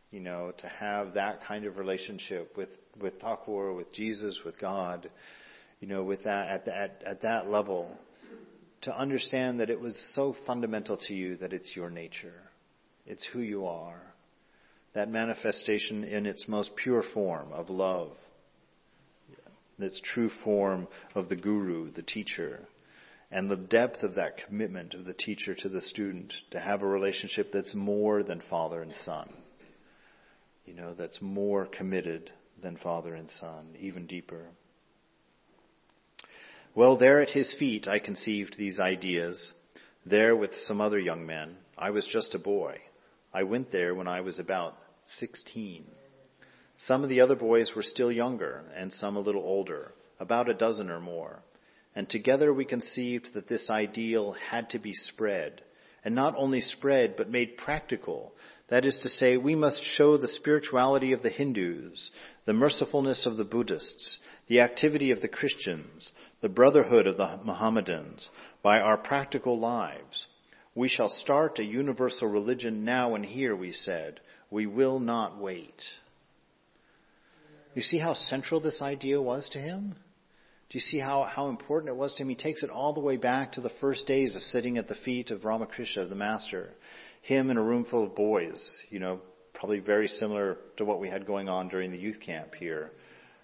[0.09, 5.09] you know, to have that kind of relationship with, with Thakur, with Jesus, with God,
[5.79, 7.89] you know, with that, at, at, at that level,
[8.81, 12.41] to understand that it was so fundamental to you that it's your nature.
[13.05, 14.01] It's who you are.
[14.93, 18.11] That manifestation in its most pure form of love.
[19.77, 22.59] Its true form of the guru, the teacher.
[23.31, 26.87] And the depth of that commitment of the teacher to the student to have a
[26.87, 29.31] relationship that's more than father and son.
[30.65, 34.47] You know, that's more committed than father and son, even deeper.
[36.75, 39.53] Well, there at his feet I conceived these ideas.
[40.05, 41.57] There with some other young men.
[41.77, 42.79] I was just a boy.
[43.33, 45.85] I went there when I was about 16.
[46.77, 50.53] Some of the other boys were still younger, and some a little older, about a
[50.53, 51.39] dozen or more.
[51.95, 55.61] And together we conceived that this ideal had to be spread,
[56.05, 58.31] and not only spread, but made practical.
[58.69, 62.11] That is to say, we must show the spirituality of the Hindus,
[62.45, 68.29] the mercifulness of the Buddhists, the activity of the Christians, the brotherhood of the Mohammedans
[68.63, 70.27] by our practical lives.
[70.73, 74.19] We shall start a universal religion now and here, we said.
[74.49, 75.83] We will not wait.
[77.75, 79.95] You see how central this idea was to him?
[80.69, 82.29] Do you see how, how important it was to him?
[82.29, 84.95] He takes it all the way back to the first days of sitting at the
[84.95, 86.71] feet of Ramakrishna, the master.
[87.21, 89.19] Him in a room full of boys, you know,
[89.53, 92.91] probably very similar to what we had going on during the youth camp here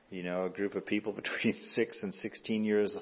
[0.09, 2.97] you know, a group of people between 6 and 16 years.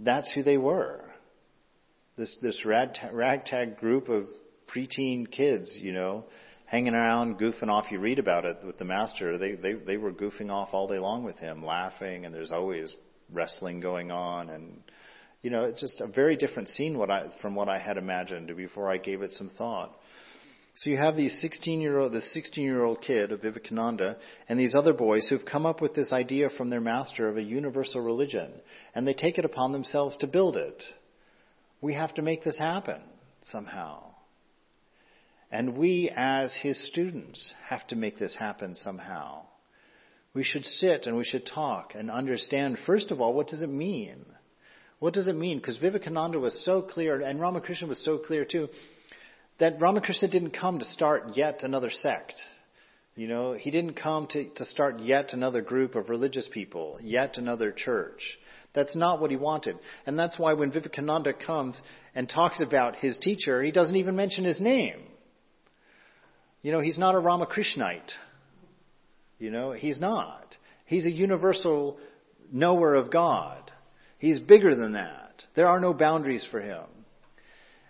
[0.00, 1.00] That's who they were.
[2.16, 4.26] This, this ragtag, group of
[4.74, 6.24] preteen kids, you know,
[6.66, 7.90] hanging around, goofing off.
[7.90, 9.38] You read about it with the master.
[9.38, 12.94] They, they, they were goofing off all day long with him, laughing, and there's always
[13.32, 14.50] wrestling going on.
[14.50, 14.82] And,
[15.42, 18.54] you know, it's just a very different scene what I, from what I had imagined
[18.56, 19.94] before I gave it some thought.
[20.74, 24.16] So you have these 16 year old, the 16 year old kid of Vivekananda
[24.48, 27.42] and these other boys who've come up with this idea from their master of a
[27.42, 28.50] universal religion
[28.94, 30.82] and they take it upon themselves to build it.
[31.82, 33.02] We have to make this happen
[33.42, 34.04] somehow.
[35.50, 39.42] And we as his students have to make this happen somehow.
[40.32, 43.68] We should sit and we should talk and understand, first of all, what does it
[43.68, 44.24] mean?
[44.98, 45.58] What does it mean?
[45.58, 48.68] Because Vivekananda was so clear, and Ramakrishna was so clear too,
[49.58, 52.42] that Ramakrishna didn't come to start yet another sect.
[53.14, 57.36] You know, he didn't come to, to start yet another group of religious people, yet
[57.36, 58.38] another church.
[58.74, 59.78] That's not what he wanted.
[60.06, 61.80] And that's why when Vivekananda comes
[62.14, 65.00] and talks about his teacher, he doesn't even mention his name.
[66.62, 68.12] You know, he's not a Ramakrishnite.
[69.38, 70.56] You know, he's not.
[70.86, 71.98] He's a universal
[72.50, 73.70] knower of God.
[74.18, 75.44] He's bigger than that.
[75.54, 76.84] There are no boundaries for him.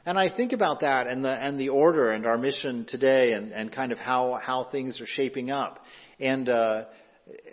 [0.05, 3.53] And I think about that and the, and the order and our mission today and,
[3.53, 5.79] and kind of how, how things are shaping up.
[6.19, 6.85] And, uh,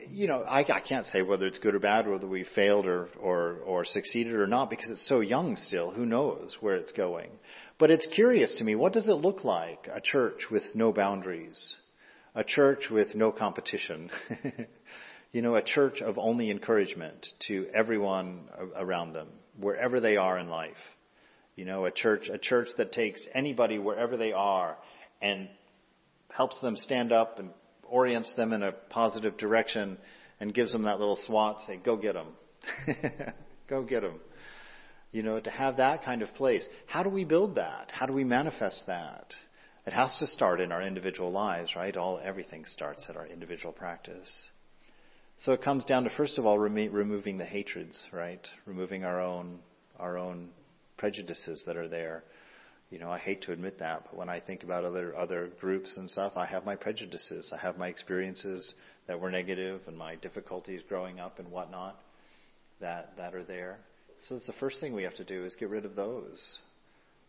[0.09, 3.09] you know, I, I can't say whether it's good or bad, whether we failed or,
[3.19, 5.91] or, or succeeded or not, because it's so young still.
[5.91, 7.29] Who knows where it's going?
[7.77, 8.75] But it's curious to me.
[8.75, 9.87] What does it look like?
[9.93, 11.75] A church with no boundaries,
[12.33, 14.09] a church with no competition.
[15.31, 20.49] you know, a church of only encouragement to everyone around them, wherever they are in
[20.49, 20.77] life.
[21.59, 24.77] You know, a church, a church that takes anybody wherever they are
[25.21, 25.49] and
[26.29, 27.49] helps them stand up and
[27.83, 29.97] orients them in a positive direction
[30.39, 32.27] and gives them that little swat, say, go get them.
[33.67, 34.21] go get them.
[35.11, 36.65] You know, to have that kind of place.
[36.85, 37.91] How do we build that?
[37.91, 39.33] How do we manifest that?
[39.85, 41.97] It has to start in our individual lives, right?
[41.97, 44.31] All, everything starts at our individual practice.
[45.39, 48.47] So it comes down to, first of all, remo- removing the hatreds, right?
[48.65, 49.59] Removing our own,
[49.99, 50.51] our own
[50.99, 52.23] prejudices that are there
[52.89, 55.95] you know, I hate to admit that, but when I think about other other groups
[55.97, 57.51] and stuff, I have my prejudices.
[57.53, 58.73] I have my experiences
[59.07, 61.99] that were negative and my difficulties growing up and whatnot
[62.81, 63.77] that that are there.
[64.21, 66.57] So it's the first thing we have to do is get rid of those.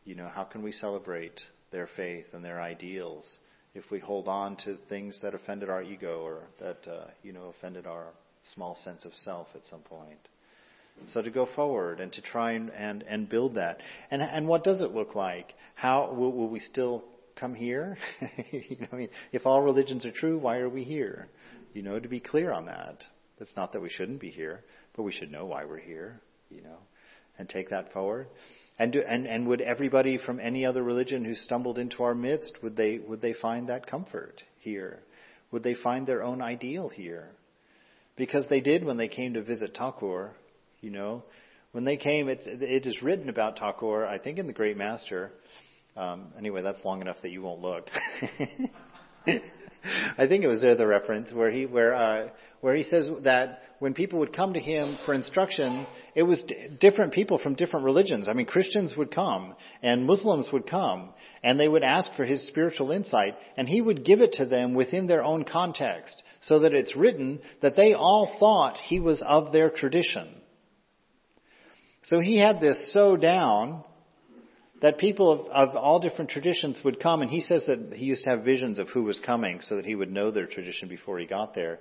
[0.05, 3.37] You know, how can we celebrate their faith and their ideals
[3.75, 7.53] if we hold on to things that offended our ego or that uh, you know
[7.59, 8.07] offended our
[8.55, 10.27] small sense of self at some point?
[11.09, 13.81] So to go forward and to try and, and, and build that.
[14.11, 15.55] And, and what does it look like?
[15.75, 17.05] How will, will we still
[17.37, 17.99] come here?
[18.51, 21.29] you know, I mean, if all religions are true, why are we here?
[21.73, 23.05] You know, to be clear on that.
[23.39, 24.63] That's not that we shouldn't be here,
[24.95, 26.77] but we should know why we're here, you know,
[27.39, 28.27] and take that forward.
[28.79, 32.59] And, do, and, and would everybody from any other religion who stumbled into our midst,
[32.63, 35.01] would they, would they find that comfort here?
[35.51, 37.31] Would they find their own ideal here?
[38.17, 40.33] Because they did when they came to visit Thakur
[40.81, 41.23] you know,
[41.73, 45.31] when they came, it's, it is written about Thakur, I think in the Great Master.
[45.97, 47.89] Um, anyway, that's long enough that you won't look.
[50.19, 52.29] I think it was there the reference where he where uh,
[52.61, 56.69] where he says that when people would come to him for instruction, it was d-
[56.79, 58.29] different people from different religions.
[58.29, 61.11] I mean, Christians would come and Muslims would come,
[61.43, 64.75] and they would ask for his spiritual insight, and he would give it to them
[64.75, 69.53] within their own context, so that it's written that they all thought he was of
[69.53, 70.40] their tradition.
[72.03, 73.85] So he had this so down
[74.81, 78.25] that people of, of, all different traditions would come, and he says that he used
[78.25, 81.19] to have visions of who was coming so that he would know their tradition before
[81.19, 81.81] he got there.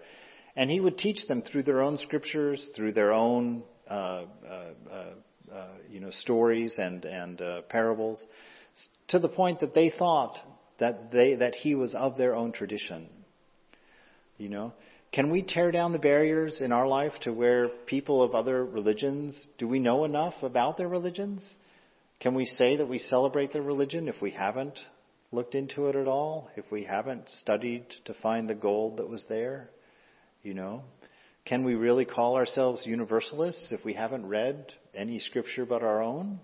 [0.55, 4.25] And he would teach them through their own scriptures, through their own, uh, uh,
[4.91, 5.05] uh,
[5.53, 8.25] uh you know, stories and, and uh, parables,
[9.07, 10.37] to the point that they thought
[10.79, 13.09] that they, that he was of their own tradition.
[14.37, 14.73] You know?
[15.11, 19.47] Can we tear down the barriers in our life to where people of other religions,
[19.57, 21.51] do we know enough about their religions?
[22.19, 24.77] Can we say that we celebrate their religion if we haven't
[25.31, 26.51] looked into it at all?
[26.55, 29.71] If we haven't studied to find the gold that was there?
[30.43, 30.83] You know?
[31.43, 36.39] Can we really call ourselves universalists if we haven't read any scripture but our own?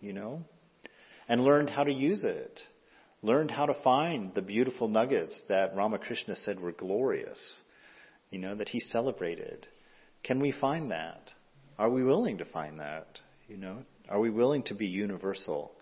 [0.00, 0.42] You know?
[1.28, 2.62] And learned how to use it.
[3.22, 7.60] Learned how to find the beautiful nuggets that Ramakrishna said were glorious
[8.32, 9.68] you know, that he celebrated.
[10.24, 11.32] Can we find that?
[11.78, 13.20] Are we willing to find that?
[13.46, 15.72] You know, are we willing to be universal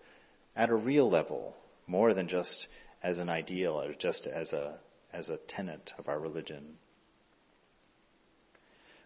[0.55, 1.55] at a real level,
[1.87, 2.67] more than just
[3.01, 4.77] as an ideal or just as a
[5.13, 6.75] as a tenet of our religion?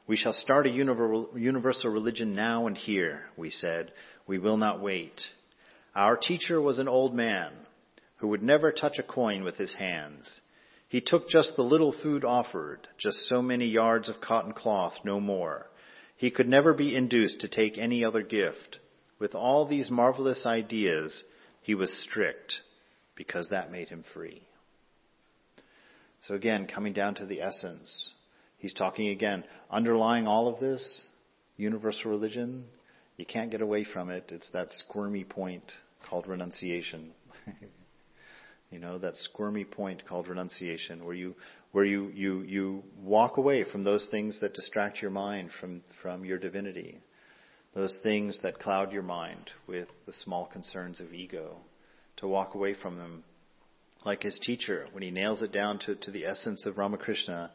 [0.08, 3.91] We shall start a universal religion now and here, we said.
[4.28, 5.22] We will not wait.
[5.96, 7.52] Our teacher was an old man,
[8.18, 10.41] who would never touch a coin with his hands.
[10.88, 15.20] He took just the little food offered, just so many yards of cotton cloth, no
[15.20, 15.68] more.
[16.16, 18.80] He could never be induced to take any other gift.
[19.20, 21.24] With all these marvelous ideas,
[21.62, 22.62] he was strict
[23.16, 24.44] because that made him free.
[26.22, 28.10] So again, coming down to the essence,
[28.58, 31.08] he's talking again, underlying all of this,
[31.58, 32.66] universal religion,
[33.18, 34.26] you can't get away from it.
[34.30, 35.72] It's that squirmy point
[36.08, 37.12] called renunciation.
[38.72, 41.36] you know, that squirmy point called renunciation where you
[41.76, 46.24] where you, you, you walk away from those things that distract your mind from, from
[46.24, 47.01] your divinity.
[47.74, 51.57] Those things that cloud your mind with the small concerns of ego.
[52.18, 53.26] To walk away from them.
[54.05, 57.51] Like his teacher, when he nails it down to, to the essence of Ramakrishna,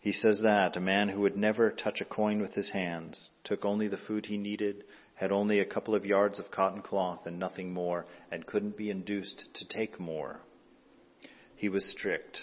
[0.00, 3.64] he says that a man who would never touch a coin with his hands, took
[3.64, 4.82] only the food he needed,
[5.14, 8.90] had only a couple of yards of cotton cloth and nothing more, and couldn't be
[8.90, 10.40] induced to take more.
[11.56, 12.40] He was strict.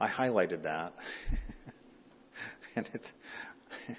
[0.00, 0.92] I highlighted that.
[2.76, 3.12] and it's,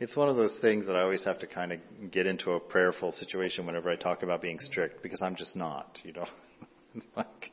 [0.00, 1.80] it's one of those things that I always have to kind of
[2.10, 5.98] get into a prayerful situation whenever I talk about being strict because I'm just not,
[6.02, 6.26] you know.
[7.16, 7.50] like,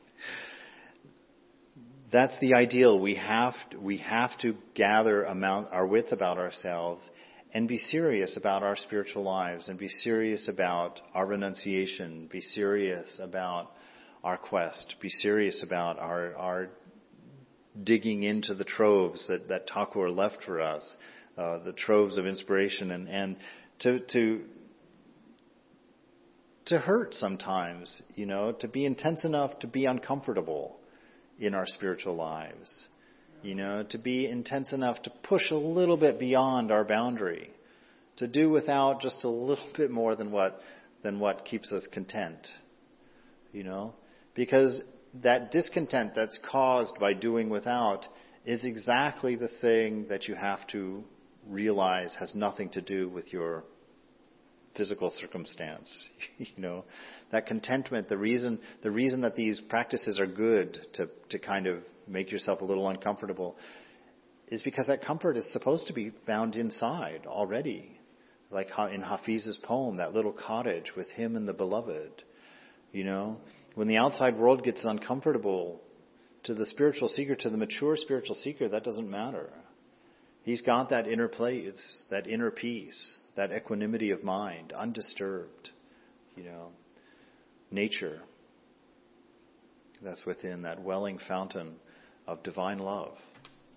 [2.12, 3.00] that's the ideal.
[3.00, 7.08] We have to, we have to gather amount, our wits about ourselves
[7.54, 13.20] and be serious about our spiritual lives and be serious about our renunciation, be serious
[13.22, 13.70] about
[14.24, 16.68] our quest, be serious about our, our
[17.82, 19.68] digging into the troves that, that
[20.10, 20.96] left for us,
[21.36, 23.36] uh, the troves of inspiration and, and
[23.80, 24.42] to, to,
[26.66, 30.78] to hurt sometimes, you know, to be intense enough to be uncomfortable
[31.38, 32.86] in our spiritual lives.
[33.42, 37.50] You know, to be intense enough to push a little bit beyond our boundary,
[38.16, 40.60] to do without just a little bit more than what,
[41.02, 42.46] than what keeps us content.
[43.52, 43.94] You know,
[44.34, 44.80] because
[45.22, 48.06] that discontent that's caused by doing without
[48.44, 51.04] is exactly the thing that you have to
[51.48, 53.64] realize has nothing to do with your
[54.76, 56.02] physical circumstance.
[56.38, 56.84] you know,
[57.32, 61.82] that contentment, the reason, the reason that these practices are good to, to kind of
[62.06, 63.56] make yourself a little uncomfortable
[64.48, 67.98] is because that comfort is supposed to be found inside already.
[68.50, 72.22] Like in Hafiz's poem, that little cottage with him and the beloved.
[72.92, 73.38] You know,
[73.74, 75.80] when the outside world gets uncomfortable,
[76.44, 79.48] to the spiritual seeker, to the mature spiritual seeker, that doesn't matter.
[80.42, 85.70] He's got that inner place, that inner peace, that equanimity of mind, undisturbed,
[86.36, 86.70] you know,
[87.72, 88.20] nature
[90.02, 91.76] that's within that welling fountain
[92.26, 93.16] of divine love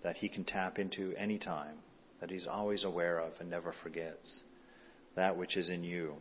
[0.03, 1.75] that he can tap into any time,
[2.19, 4.41] that he's always aware of and never forgets,
[5.15, 6.13] that which is in you.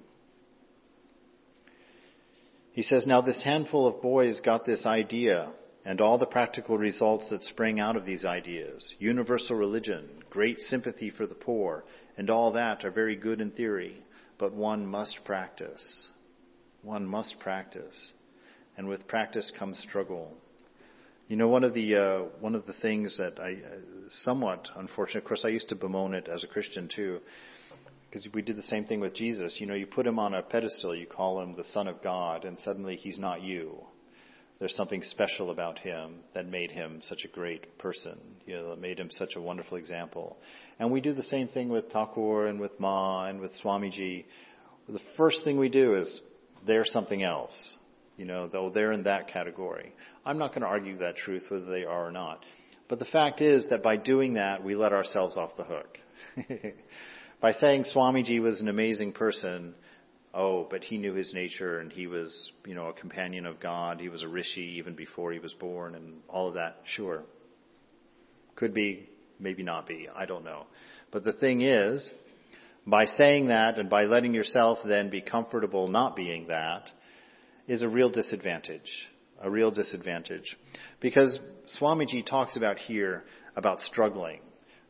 [2.73, 5.53] He says, Now this handful of boys got this idea
[5.85, 8.93] and all the practical results that spring out of these ideas.
[8.99, 11.85] Universal religion, great sympathy for the poor,
[12.17, 14.03] and all that are very good in theory,
[14.39, 16.09] but one must practice.
[16.85, 18.13] One must practice.
[18.77, 20.33] And with practice comes struggle.
[21.29, 23.79] You know, one of the uh, one of the things that I uh,
[24.09, 25.23] somewhat unfortunate.
[25.23, 27.21] Of course, I used to bemoan it as a Christian too
[28.15, 29.61] because we did the same thing with Jesus.
[29.61, 32.45] You know, you put him on a pedestal, you call him the Son of God,
[32.45, 33.77] and suddenly he's not you.
[34.61, 38.17] There's something special about him that made him such a great person,
[38.47, 40.39] you know, that made him such a wonderful example.
[40.79, 44.27] And we do the same thing with Thakur and with Ma and with Swamiji.
[44.89, 46.21] The first thing we do is
[46.67, 47.77] they're something else,
[48.17, 49.93] you know, though they're in that category.
[50.25, 52.45] I'm not going to argue that truth whether they are or not.
[52.89, 55.99] But the fact is that by doing that, we let ourselves off the hook.
[57.41, 59.75] By saying Swamiji was an amazing person,
[60.33, 64.01] oh, but he knew his nature and he was, you know, a companion of God.
[64.01, 66.79] He was a rishi even before he was born and all of that.
[66.85, 67.23] Sure.
[68.57, 69.09] Could be,
[69.39, 70.09] maybe not be.
[70.15, 70.65] I don't know.
[71.11, 72.11] But the thing is,
[72.87, 76.91] by saying that and by letting yourself then be comfortable not being that
[77.67, 79.09] is a real disadvantage.
[79.41, 80.57] A real disadvantage.
[81.01, 81.39] Because
[81.79, 83.25] Swamiji talks about here
[83.57, 84.41] about struggling.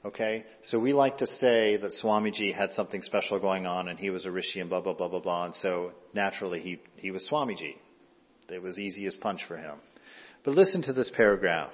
[0.04, 0.44] Okay?
[0.62, 4.26] So we like to say that Swamiji had something special going on and he was
[4.26, 5.44] a rishi and blah, blah, blah, blah, blah.
[5.46, 7.76] And so naturally he, he was Swamiji.
[8.48, 9.76] It was easy as punch for him.
[10.44, 11.72] But listen to this paragraph.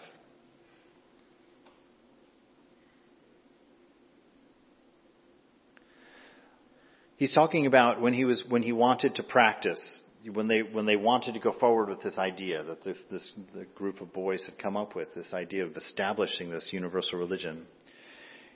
[7.21, 10.03] He's talking about when he was, when he wanted to practice,
[10.33, 13.67] when they, when they wanted to go forward with this idea that this, this, the
[13.75, 17.67] group of boys had come up with, this idea of establishing this universal religion.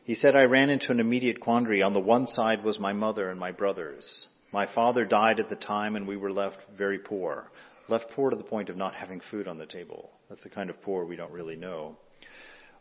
[0.05, 1.83] He said, I ran into an immediate quandary.
[1.83, 4.27] On the one side was my mother and my brothers.
[4.51, 7.51] My father died at the time and we were left very poor.
[7.91, 10.11] left poor to the point of not having food on the table.
[10.31, 11.99] That's the kind of poor we don't really know.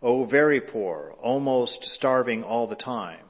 [0.02, 3.26] Oh, very poor, almost starving all the time.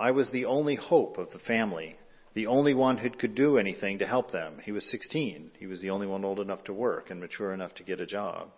[0.00, 1.98] I was the only hope of the family,
[2.32, 4.58] the only one who could do anything to help them.
[4.64, 5.50] He was 16.
[5.58, 8.06] He was the only one old enough to work and mature enough to get a
[8.06, 8.48] job.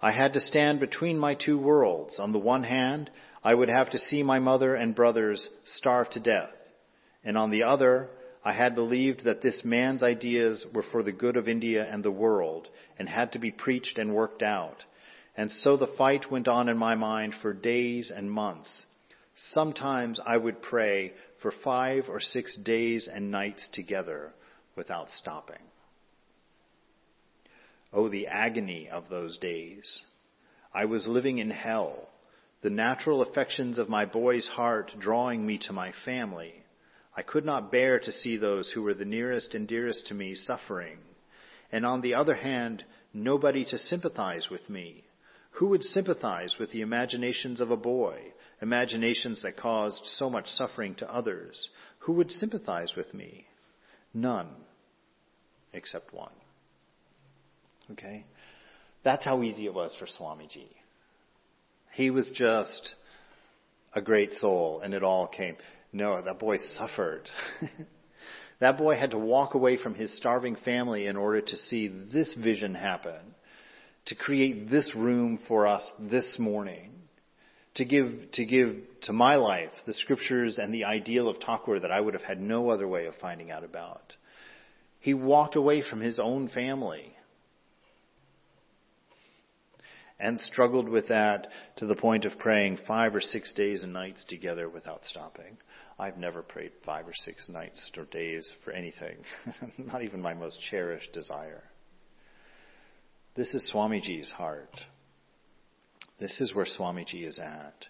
[0.00, 2.18] I had to stand between my two worlds.
[2.18, 3.10] On the one hand,
[3.44, 6.54] I would have to see my mother and brothers starve to death.
[7.22, 8.08] And on the other,
[8.42, 12.10] I had believed that this man's ideas were for the good of India and the
[12.10, 12.68] world
[12.98, 14.82] and had to be preached and worked out.
[15.36, 18.86] And so the fight went on in my mind for days and months.
[19.46, 24.32] Sometimes I would pray for five or six days and nights together
[24.74, 25.62] without stopping.
[27.92, 30.02] Oh, the agony of those days.
[30.74, 32.08] I was living in hell,
[32.62, 36.64] the natural affections of my boy's heart drawing me to my family.
[37.16, 40.34] I could not bear to see those who were the nearest and dearest to me
[40.34, 40.98] suffering.
[41.70, 42.84] And on the other hand,
[43.14, 45.04] nobody to sympathize with me.
[45.52, 50.94] Who would sympathize with the imaginations of a boy, imaginations that caused so much suffering
[50.96, 51.68] to others?
[52.00, 53.46] Who would sympathize with me?
[54.14, 54.48] None,
[55.72, 56.32] except one.
[57.92, 58.24] Okay?
[59.04, 60.68] That's how easy it was for Swamiji.
[61.92, 62.94] He was just
[63.94, 65.56] a great soul and it all came.
[65.92, 67.28] No, that boy suffered.
[68.60, 72.34] that boy had to walk away from his starving family in order to see this
[72.34, 73.34] vision happen,
[74.06, 76.92] to create this room for us this morning,
[77.78, 81.92] to give, to give to my life the scriptures and the ideal of Thakur that
[81.92, 84.16] I would have had no other way of finding out about.
[84.98, 87.14] He walked away from his own family
[90.18, 94.24] and struggled with that to the point of praying five or six days and nights
[94.24, 95.56] together without stopping.
[96.00, 99.18] I've never prayed five or six nights or days for anything,
[99.78, 101.62] not even my most cherished desire.
[103.36, 104.74] This is Swamiji's heart.
[106.18, 107.86] This is where Swamiji is at.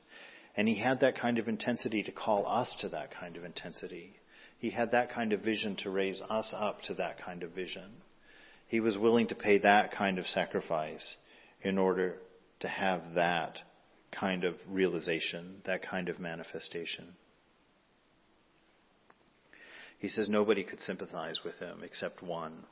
[0.57, 4.13] And he had that kind of intensity to call us to that kind of intensity.
[4.59, 8.03] He had that kind of vision to raise us up to that kind of vision.
[8.67, 11.17] He was willing to pay that kind of sacrifice
[11.63, 12.17] in order
[12.61, 13.59] to have that
[14.11, 17.15] kind of realization, that kind of manifestation.
[19.99, 22.65] He says nobody could sympathize with him except one.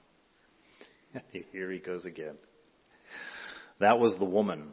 [1.52, 2.36] Here he goes again.
[3.78, 4.72] That was the woman.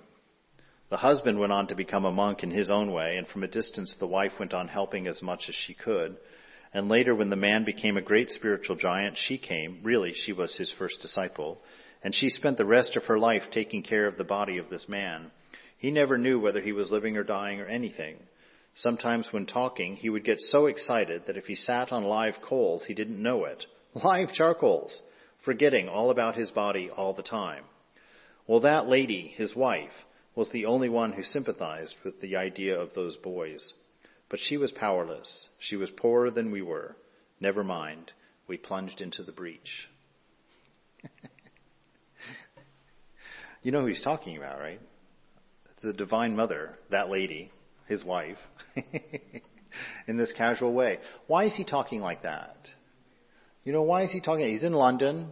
[0.93, 3.47] The husband went on to become a monk in his own way, and from a
[3.47, 6.17] distance the wife went on helping as much as she could.
[6.71, 9.79] And later, when the man became a great spiritual giant, she came.
[9.81, 11.59] Really, she was his first disciple
[12.03, 14.87] and she spent the rest of her life taking care of the body of this
[14.87, 15.31] man.
[15.79, 18.17] He never knew whether he was living or dying or anything.
[18.75, 22.85] Sometimes when talking, he would get so excited that if he sat on live coals,
[22.85, 23.65] he didn't know it.
[23.95, 25.01] Live charcoals!
[25.43, 27.63] Forgetting all about his body all the time.
[28.45, 30.05] Well, that lady, his wife,
[30.35, 33.73] was the only one who sympathized with the idea of those boys.
[34.29, 35.47] But she was powerless.
[35.59, 36.95] She was poorer than we were.
[37.39, 38.11] Never mind.
[38.47, 39.87] We plunged into the breach.
[43.63, 44.79] You know who he's talking about, right?
[45.81, 47.49] The Divine Mother, that lady,
[47.87, 48.37] his wife,
[50.07, 50.99] in this casual way.
[51.27, 52.57] Why is he talking like that?
[53.63, 54.49] You know, why is he talking?
[54.49, 55.29] He's in London.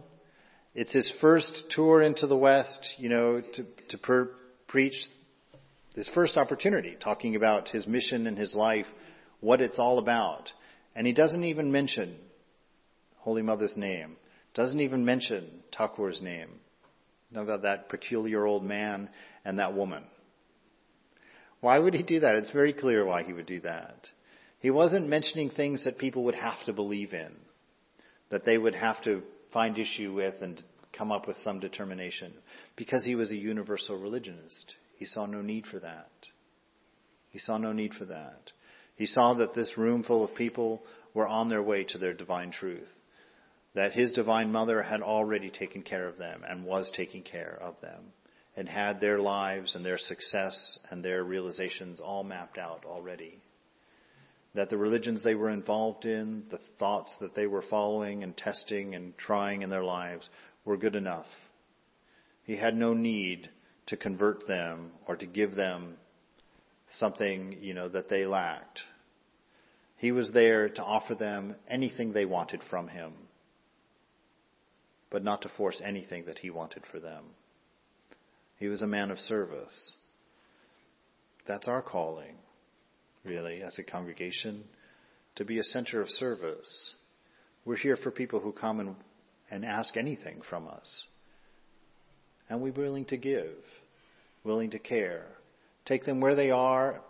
[0.74, 4.30] It's his first tour into the West, you know, to, to per,
[4.72, 5.06] preach
[5.94, 8.86] this first opportunity, talking about his mission and his life,
[9.40, 10.50] what it's all about.
[10.96, 12.16] And he doesn't even mention
[13.18, 14.16] Holy Mother's name,
[14.54, 16.48] doesn't even mention Thakur's name
[17.34, 19.10] about that peculiar old man
[19.44, 20.04] and that woman.
[21.60, 22.34] Why would he do that?
[22.36, 24.08] It's very clear why he would do that.
[24.58, 27.32] He wasn't mentioning things that people would have to believe in,
[28.30, 30.62] that they would have to find issue with and
[30.92, 32.32] come up with some determination,
[32.76, 34.74] because he was a universal religionist.
[34.96, 36.10] He saw no need for that.
[37.30, 38.52] He saw no need for that.
[38.96, 40.82] He saw that this room full of people
[41.14, 42.88] were on their way to their divine truth
[43.74, 47.80] that his divine mother had already taken care of them and was taking care of
[47.80, 48.12] them
[48.54, 53.38] and had their lives and their success and their realizations all mapped out already.
[54.54, 58.94] That the religions they were involved in, the thoughts that they were following and testing
[58.94, 60.28] and trying in their lives
[60.64, 61.26] were good enough.
[62.44, 63.50] He had no need
[63.86, 65.96] to convert them or to give them
[66.94, 68.82] something, you know, that they lacked.
[69.96, 73.12] He was there to offer them anything they wanted from him
[75.12, 77.22] but not to force anything that he wanted for them.
[78.58, 79.92] He was a man of service.
[81.46, 82.36] That's our calling,
[83.22, 84.64] really, as a congregation,
[85.36, 86.94] to be a center of service.
[87.66, 88.96] We're here for people who come and,
[89.52, 91.04] and ask anything from us.
[92.48, 93.54] And we're willing to give,
[94.44, 95.26] willing to care,
[95.84, 97.02] take them where they are,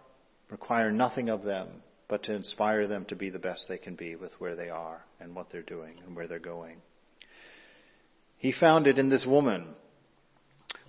[0.51, 1.69] require nothing of them,
[2.09, 5.05] but to inspire them to be the best they can be with where they are
[5.21, 6.79] and what they're doing and where they're going.
[8.39, 9.69] He found it in this woman.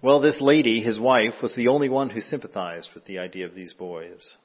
[0.01, 3.53] Well, this lady, his wife, was the only one who sympathized with the idea of
[3.53, 4.35] these boys.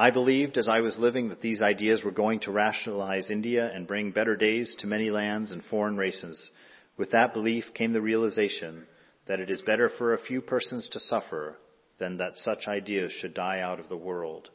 [0.00, 3.86] I believed as I was living that these ideas were going to rationalize India and
[3.86, 6.50] bring better days to many lands and foreign races.
[6.96, 8.86] With that belief came the realization
[9.26, 11.58] that it is better for a few persons to suffer
[11.98, 14.48] than that such ideas should die out of the world.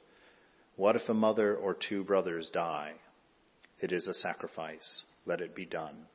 [0.77, 2.93] What if a mother or two brothers die?
[3.79, 5.03] It is a sacrifice.
[5.27, 6.07] Let it be done.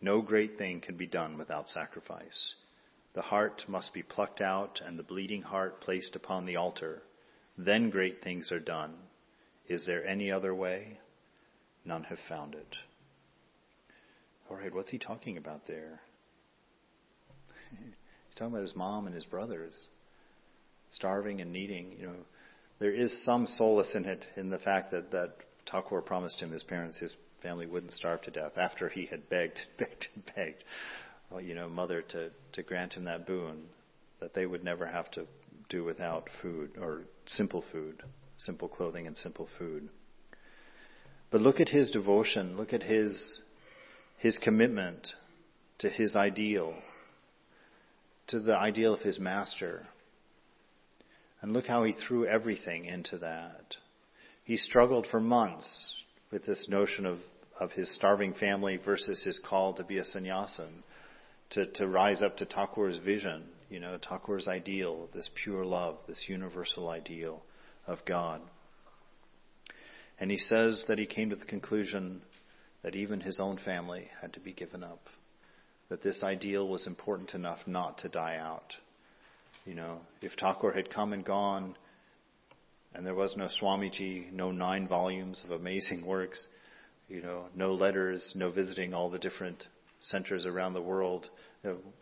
[0.00, 2.56] No great thing can be done without sacrifice.
[3.14, 7.02] The heart must be plucked out and the bleeding heart placed upon the altar.
[7.58, 8.94] Then great things are done.
[9.66, 10.98] Is there any other way?
[11.84, 12.76] None have found it.
[14.48, 16.00] All right, what's he talking about there?
[17.70, 19.74] He's talking about his mom and his brothers
[20.90, 21.96] starving and needing.
[21.98, 22.14] You know,
[22.78, 25.34] there is some solace in it in the fact that that
[25.70, 29.60] Thakur promised him his parents his family wouldn't starve to death after he had begged,
[29.78, 30.64] begged, and begged,
[31.30, 33.64] well, you know, mother to to grant him that boon,
[34.20, 35.26] that they would never have to
[35.68, 38.02] do without food or simple food,
[38.36, 39.88] simple clothing and simple food.
[41.30, 43.42] But look at his devotion, look at his,
[44.16, 45.12] his commitment
[45.78, 46.74] to his ideal,
[48.28, 49.86] to the ideal of his master.
[51.40, 53.76] And look how he threw everything into that.
[54.44, 55.94] He struggled for months
[56.30, 57.18] with this notion of,
[57.60, 60.82] of his starving family versus his call to be a sannyasin,
[61.50, 66.26] to, to rise up to Thakur's vision you know, Thakur's ideal, this pure love, this
[66.28, 67.42] universal ideal
[67.86, 68.40] of God.
[70.18, 72.22] And he says that he came to the conclusion
[72.82, 75.08] that even his own family had to be given up.
[75.88, 78.74] That this ideal was important enough not to die out.
[79.64, 81.76] You know, if Thakur had come and gone,
[82.94, 86.46] and there was no Swamiji, no nine volumes of amazing works,
[87.08, 89.66] you know, no letters, no visiting all the different
[90.00, 91.28] centers around the world,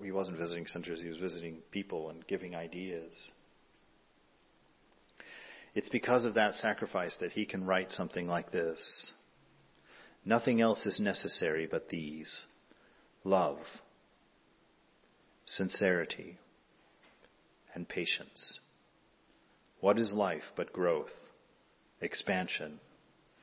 [0.03, 3.31] he wasn't visiting centers, he was visiting people and giving ideas.
[5.75, 9.13] It's because of that sacrifice that he can write something like this.
[10.25, 12.45] Nothing else is necessary but these
[13.25, 13.59] love,
[15.45, 16.39] sincerity,
[17.75, 18.59] and patience.
[19.81, 21.13] What is life but growth,
[22.01, 22.81] expansion,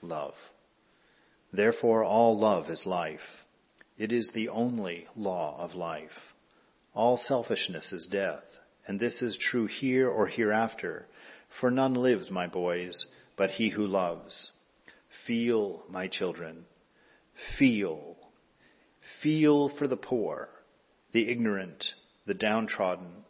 [0.01, 0.33] love?
[1.51, 3.42] Therefore, all love is life.
[4.03, 6.33] It is the only law of life.
[6.93, 8.43] All selfishness is death,
[8.85, 11.07] and this is true here or hereafter,
[11.57, 13.05] for none lives, my boys,
[13.37, 14.51] but he who loves.
[15.25, 16.65] Feel, my children,
[17.57, 18.17] feel.
[19.21, 20.49] Feel for the poor,
[21.13, 21.93] the ignorant,
[22.25, 23.23] the downtrodden.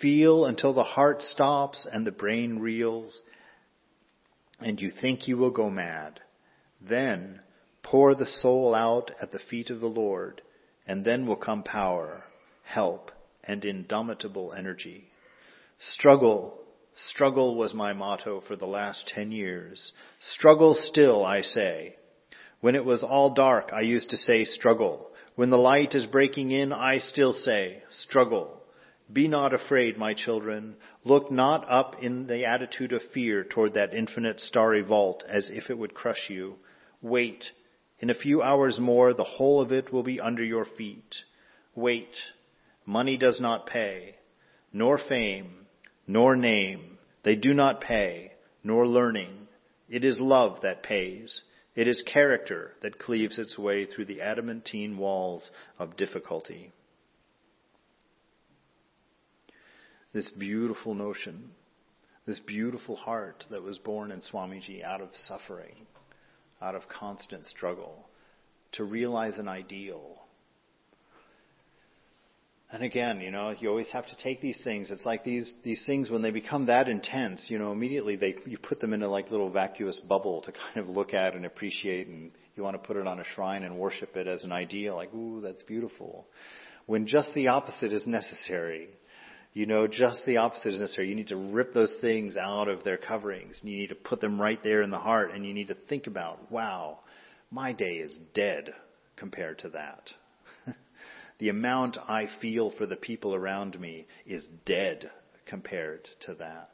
[0.00, 3.22] Feel until the heart stops and the brain reels,
[4.58, 6.18] and you think you will go mad.
[6.80, 7.42] Then
[7.90, 10.42] Pour the soul out at the feet of the Lord,
[10.86, 12.22] and then will come power,
[12.62, 13.10] help,
[13.42, 15.10] and indomitable energy.
[15.76, 16.62] Struggle,
[16.94, 19.92] struggle was my motto for the last ten years.
[20.20, 21.96] Struggle still, I say.
[22.60, 25.10] When it was all dark, I used to say struggle.
[25.34, 28.62] When the light is breaking in, I still say struggle.
[29.12, 30.76] Be not afraid, my children.
[31.02, 35.70] Look not up in the attitude of fear toward that infinite starry vault as if
[35.70, 36.54] it would crush you.
[37.02, 37.50] Wait
[38.00, 41.16] in a few hours more, the whole of it will be under your feet.
[41.74, 42.14] Wait.
[42.86, 44.16] Money does not pay,
[44.72, 45.66] nor fame,
[46.06, 46.98] nor name.
[47.22, 48.32] They do not pay,
[48.64, 49.48] nor learning.
[49.88, 51.42] It is love that pays.
[51.76, 56.72] It is character that cleaves its way through the adamantine walls of difficulty.
[60.12, 61.50] This beautiful notion,
[62.26, 65.86] this beautiful heart that was born in Swamiji out of suffering,
[66.62, 68.06] out of constant struggle
[68.72, 70.20] to realize an ideal.
[72.72, 74.92] And again, you know, you always have to take these things.
[74.92, 78.58] It's like these, these things when they become that intense, you know, immediately they, you
[78.58, 82.06] put them in a like little vacuous bubble to kind of look at and appreciate
[82.06, 84.94] and you want to put it on a shrine and worship it as an ideal,
[84.94, 86.26] like, ooh, that's beautiful.
[86.86, 88.88] When just the opposite is necessary.
[89.52, 91.08] You know, just the opposite is necessary.
[91.08, 93.60] You need to rip those things out of their coverings.
[93.60, 95.74] And you need to put them right there in the heart and you need to
[95.74, 97.00] think about, wow,
[97.50, 98.72] my day is dead
[99.16, 100.12] compared to that.
[101.38, 105.10] the amount I feel for the people around me is dead
[105.46, 106.70] compared to that.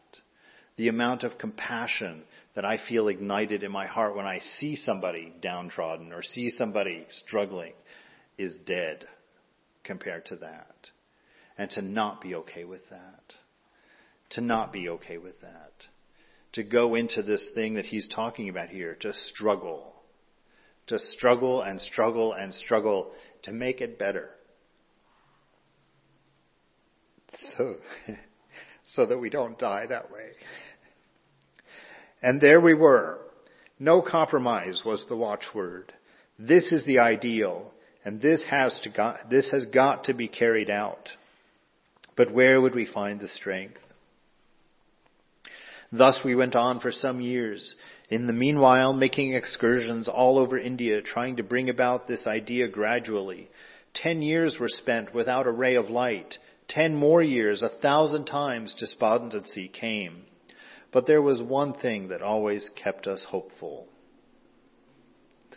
[0.76, 2.24] The amount of compassion
[2.54, 7.06] that I feel ignited in my heart when I see somebody downtrodden or see somebody
[7.08, 7.72] struggling
[8.36, 9.06] is dead
[9.82, 10.90] compared to that.
[11.58, 13.34] And to not be okay with that.
[14.30, 15.72] To not be okay with that.
[16.52, 19.94] To go into this thing that he's talking about here, to struggle.
[20.88, 24.30] To struggle and struggle and struggle to make it better.
[27.34, 27.74] So,
[28.86, 30.30] so that we don't die that way.
[32.22, 33.18] And there we were.
[33.78, 35.92] No compromise was the watchword.
[36.38, 37.72] This is the ideal,
[38.04, 41.10] and this has to this has got to be carried out.
[42.16, 43.80] But where would we find the strength?
[45.92, 47.74] Thus we went on for some years,
[48.08, 53.48] in the meanwhile making excursions all over India, trying to bring about this idea gradually.
[53.94, 56.38] Ten years were spent without a ray of light.
[56.68, 60.24] Ten more years, a thousand times despondency came.
[60.92, 63.86] But there was one thing that always kept us hopeful.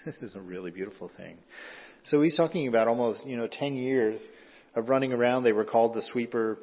[0.05, 1.37] This is a really beautiful thing.
[2.05, 4.21] So he's talking about almost, you know, 10 years
[4.75, 5.43] of running around.
[5.43, 6.59] They were called the sweeper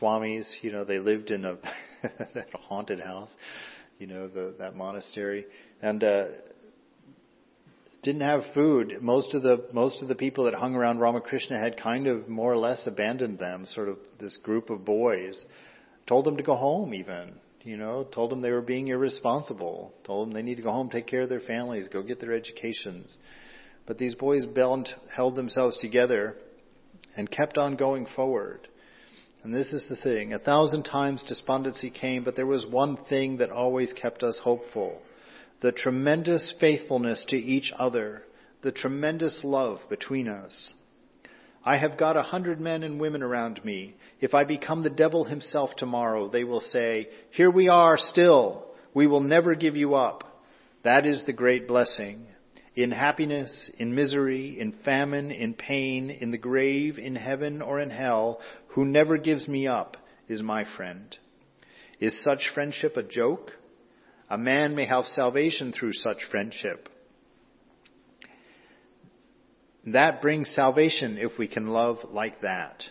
[0.00, 0.48] swamis.
[0.62, 1.52] You know, they lived in a,
[2.02, 3.34] a haunted house,
[3.98, 5.46] you know, the, that monastery.
[5.82, 6.24] And, uh,
[8.00, 8.94] didn't have food.
[9.02, 12.52] Most of the most of the people that hung around Ramakrishna had kind of more
[12.52, 13.66] or less abandoned them.
[13.66, 15.44] Sort of this group of boys
[16.06, 16.94] told them to go home.
[16.94, 17.34] Even
[17.68, 19.92] you know, told them they were being irresponsible.
[20.04, 22.32] Told them they need to go home, take care of their families, go get their
[22.32, 23.16] educations.
[23.86, 24.46] But these boys
[25.14, 26.36] held themselves together
[27.16, 28.68] and kept on going forward.
[29.42, 30.32] And this is the thing.
[30.32, 35.00] A thousand times despondency came, but there was one thing that always kept us hopeful.
[35.60, 38.22] The tremendous faithfulness to each other.
[38.62, 40.72] The tremendous love between us.
[41.64, 43.94] I have got a hundred men and women around me.
[44.20, 48.66] If I become the devil himself tomorrow, they will say, here we are still.
[48.94, 50.24] We will never give you up.
[50.82, 52.26] That is the great blessing
[52.78, 57.90] in happiness, in misery, in famine, in pain, in the grave, in heaven or in
[57.90, 59.96] hell, who never gives me up
[60.28, 61.18] is my friend.
[61.98, 63.50] Is such friendship a joke?
[64.30, 66.88] A man may have salvation through such friendship.
[69.86, 72.84] That brings salvation if we can love like that.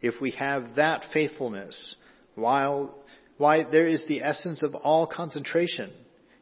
[0.00, 1.94] If we have that faithfulness,
[2.34, 2.98] while,
[3.36, 5.92] why there is the essence of all concentration.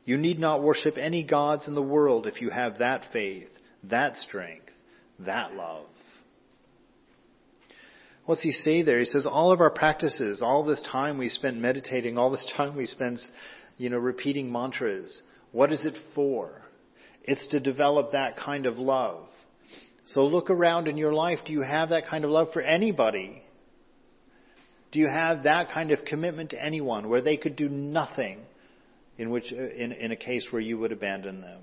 [0.08, 3.50] You need not worship any gods in the world if you have that faith,
[3.84, 4.72] that strength,
[5.18, 5.84] that love.
[8.24, 9.00] What's he say there?
[9.00, 12.74] He says all of our practices, all this time we spent meditating, all this time
[12.74, 13.20] we spent,
[13.76, 15.20] you know, repeating mantras,
[15.52, 16.62] what is it for?
[17.22, 19.28] It's to develop that kind of love.
[20.06, 21.40] So look around in your life.
[21.44, 23.42] Do you have that kind of love for anybody?
[24.90, 28.46] Do you have that kind of commitment to anyone where they could do nothing
[29.18, 31.62] in which uh, in, in a case where you would abandon them,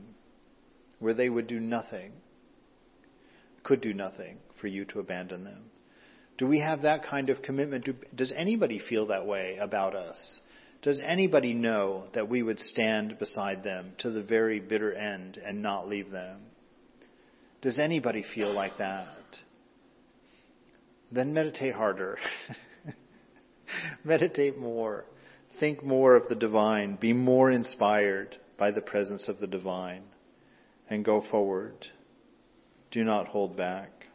[1.00, 2.12] where they would do nothing,
[3.64, 5.64] could do nothing for you to abandon them.
[6.38, 7.86] Do we have that kind of commitment?
[7.86, 10.40] Do, does anybody feel that way about us?
[10.82, 15.62] Does anybody know that we would stand beside them to the very bitter end and
[15.62, 16.42] not leave them?
[17.62, 19.08] Does anybody feel like that?
[21.12, 22.20] Then meditate harder.
[24.04, 25.06] meditate more.
[25.60, 26.96] Think more of the divine.
[26.96, 30.04] Be more inspired by the presence of the divine.
[30.90, 31.88] And go forward.
[32.92, 34.08] Do not hold back.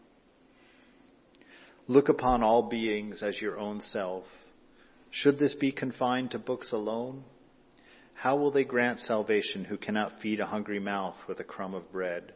[1.88, 4.24] Look upon all beings as your own self.
[5.10, 7.24] Should this be confined to books alone?
[8.14, 11.90] How will they grant salvation who cannot feed a hungry mouth with a crumb of
[11.90, 12.32] bread?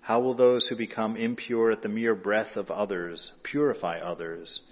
[0.00, 4.62] How will those who become impure at the mere breath of others purify others?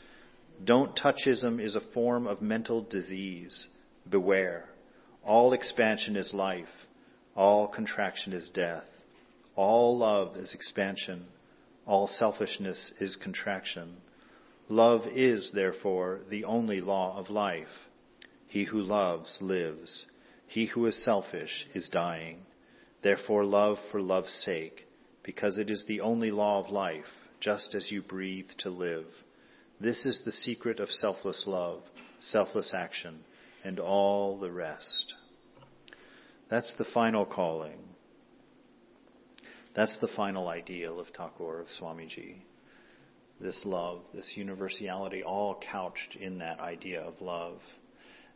[0.63, 3.69] Don't touchism is a form of mental disease.
[4.09, 4.69] Beware.
[5.25, 6.87] All expansion is life.
[7.35, 8.89] All contraction is death.
[9.57, 11.27] All love is expansion.
[11.87, 13.97] All selfishness is contraction.
[14.69, 17.89] Love is, therefore, the only law of life.
[18.47, 20.05] He who loves lives.
[20.47, 22.47] He who is selfish is dying.
[23.03, 24.87] Therefore love for love's sake,
[25.23, 29.07] because it is the only law of life, just as you breathe to live.
[29.81, 31.83] This is the secret of selfless love,
[32.21, 33.25] selfless action,
[33.65, 35.15] and all the rest.
[36.51, 37.79] That's the final calling.
[39.75, 42.43] That's the final ideal of Thakur, of Swamiji.
[43.41, 47.59] This love, this universality, all couched in that idea of love.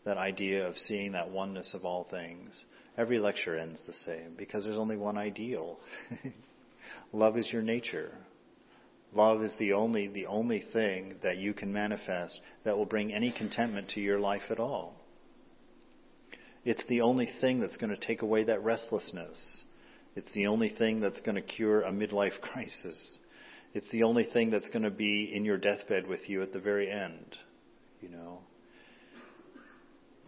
[0.05, 2.65] That idea of seeing that oneness of all things.
[2.97, 5.79] Every lecture ends the same because there's only one ideal.
[7.13, 8.11] love is your nature.
[9.13, 13.31] Love is the only, the only thing that you can manifest that will bring any
[13.31, 14.97] contentment to your life at all.
[16.69, 19.63] It's the only thing that's going to take away that restlessness.
[20.15, 23.17] It's the only thing that's going to cure a midlife crisis.
[23.73, 26.61] It's the only thing that's going to be in your deathbed with you at the
[26.61, 27.39] very end.
[28.03, 28.41] You know.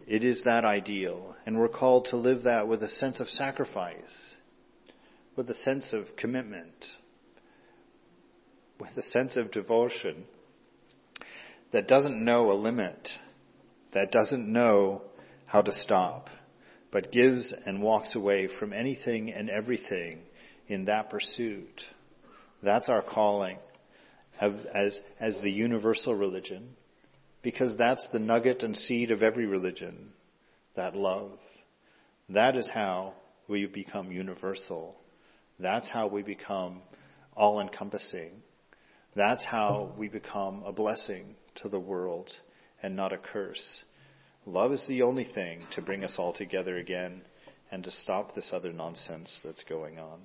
[0.07, 4.33] It is that ideal, and we're called to live that with a sense of sacrifice,
[5.35, 6.87] with a sense of commitment,
[8.79, 10.25] with a sense of devotion
[11.71, 13.09] that doesn't know a limit,
[13.93, 15.03] that doesn't know
[15.51, 16.29] how to stop,
[16.93, 20.19] but gives and walks away from anything and everything
[20.67, 21.81] in that pursuit.
[22.63, 23.57] That's our calling
[24.39, 26.69] as, as the universal religion,
[27.41, 30.13] because that's the nugget and seed of every religion,
[30.77, 31.37] that love.
[32.29, 33.15] That is how
[33.49, 34.95] we become universal.
[35.59, 36.81] That's how we become
[37.35, 38.31] all encompassing.
[39.17, 42.31] That's how we become a blessing to the world
[42.81, 43.81] and not a curse.
[44.45, 47.21] Love is the only thing to bring us all together again
[47.71, 50.19] and to stop this other nonsense that's going on.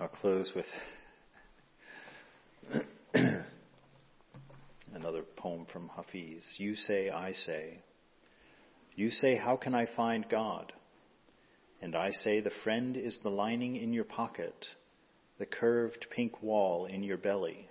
[0.00, 0.66] I'll close with
[4.94, 6.42] another poem from Hafiz.
[6.56, 7.82] You say, I say.
[8.96, 10.72] You say, How can I find God?
[11.82, 14.66] And I say, The friend is the lining in your pocket,
[15.38, 17.68] the curved pink wall in your belly.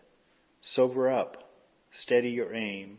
[0.62, 1.51] Sober up,
[1.92, 2.98] steady your aim,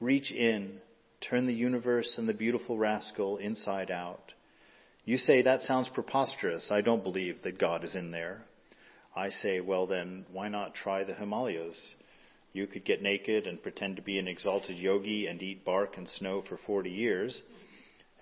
[0.00, 0.80] reach in,
[1.20, 4.32] turn the universe and the beautiful rascal inside out.
[5.04, 6.70] You say, That sounds preposterous.
[6.70, 8.42] I don't believe that God is in there.
[9.16, 11.94] I say, well then, why not try the Himalayas?
[12.52, 16.08] You could get naked and pretend to be an exalted yogi and eat bark and
[16.08, 17.40] snow for 40 years,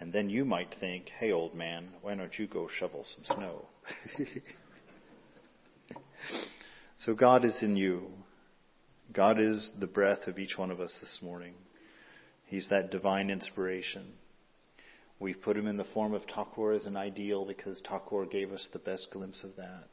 [0.01, 3.67] and then you might think, hey old man, why don't you go shovel some snow?
[6.99, 8.09] so God is in you.
[9.13, 11.55] God is the breath of each one of us this morning.
[12.47, 14.13] He's that divine inspiration.
[15.19, 18.69] We've put him in the form of Thakur as an ideal because Thakur gave us
[18.73, 19.89] the best glimpse of that.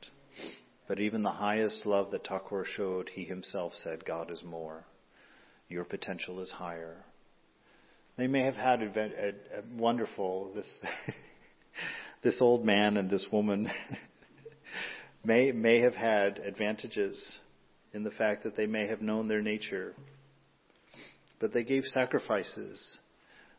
[0.88, 4.86] But even the highest love that Thakur showed, he himself said, God is more.
[5.68, 7.04] Your potential is higher.
[8.16, 10.80] They may have had a, a, a wonderful, this,
[12.22, 13.70] this old man and this woman
[15.26, 17.40] may, may have had advantages
[17.94, 19.96] in the fact that they may have known their nature.
[21.40, 22.98] But they gave sacrifices.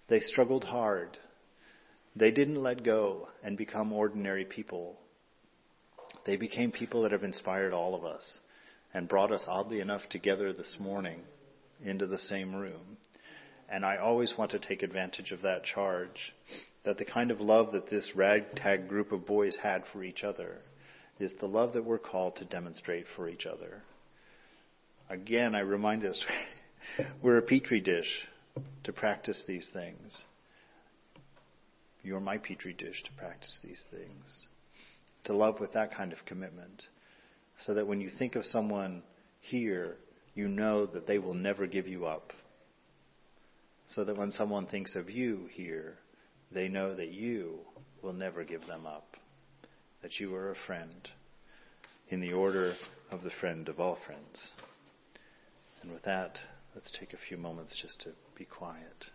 [0.08, 1.18] They struggled hard.
[2.14, 4.98] They didn't let go and become ordinary people.
[6.26, 8.38] They became people that have inspired all of us
[8.92, 11.22] and brought us, oddly enough, together this morning
[11.82, 12.98] into the same room.
[13.68, 16.34] And I always want to take advantage of that charge
[16.84, 20.58] that the kind of love that this ragtag group of boys had for each other
[21.18, 23.82] is the love that we're called to demonstrate for each other.
[25.10, 26.24] Again, I remind us
[27.22, 28.28] we're a petri dish
[28.84, 30.22] to practice these things.
[32.02, 34.46] You're my petri dish to practice these things
[35.24, 36.84] to love with that kind of commitment.
[37.58, 39.02] So that when you think of someone
[39.40, 39.96] here,
[40.34, 42.32] you know that they will never give you up.
[43.86, 45.96] So that when someone thinks of you here,
[46.52, 47.58] they know that you
[48.02, 49.16] will never give them up.
[50.02, 51.08] That you are a friend
[52.08, 52.74] in the order
[53.10, 54.52] of the friend of all friends.
[55.82, 56.40] And with that,
[56.74, 59.10] let's take a few moments just to be quiet.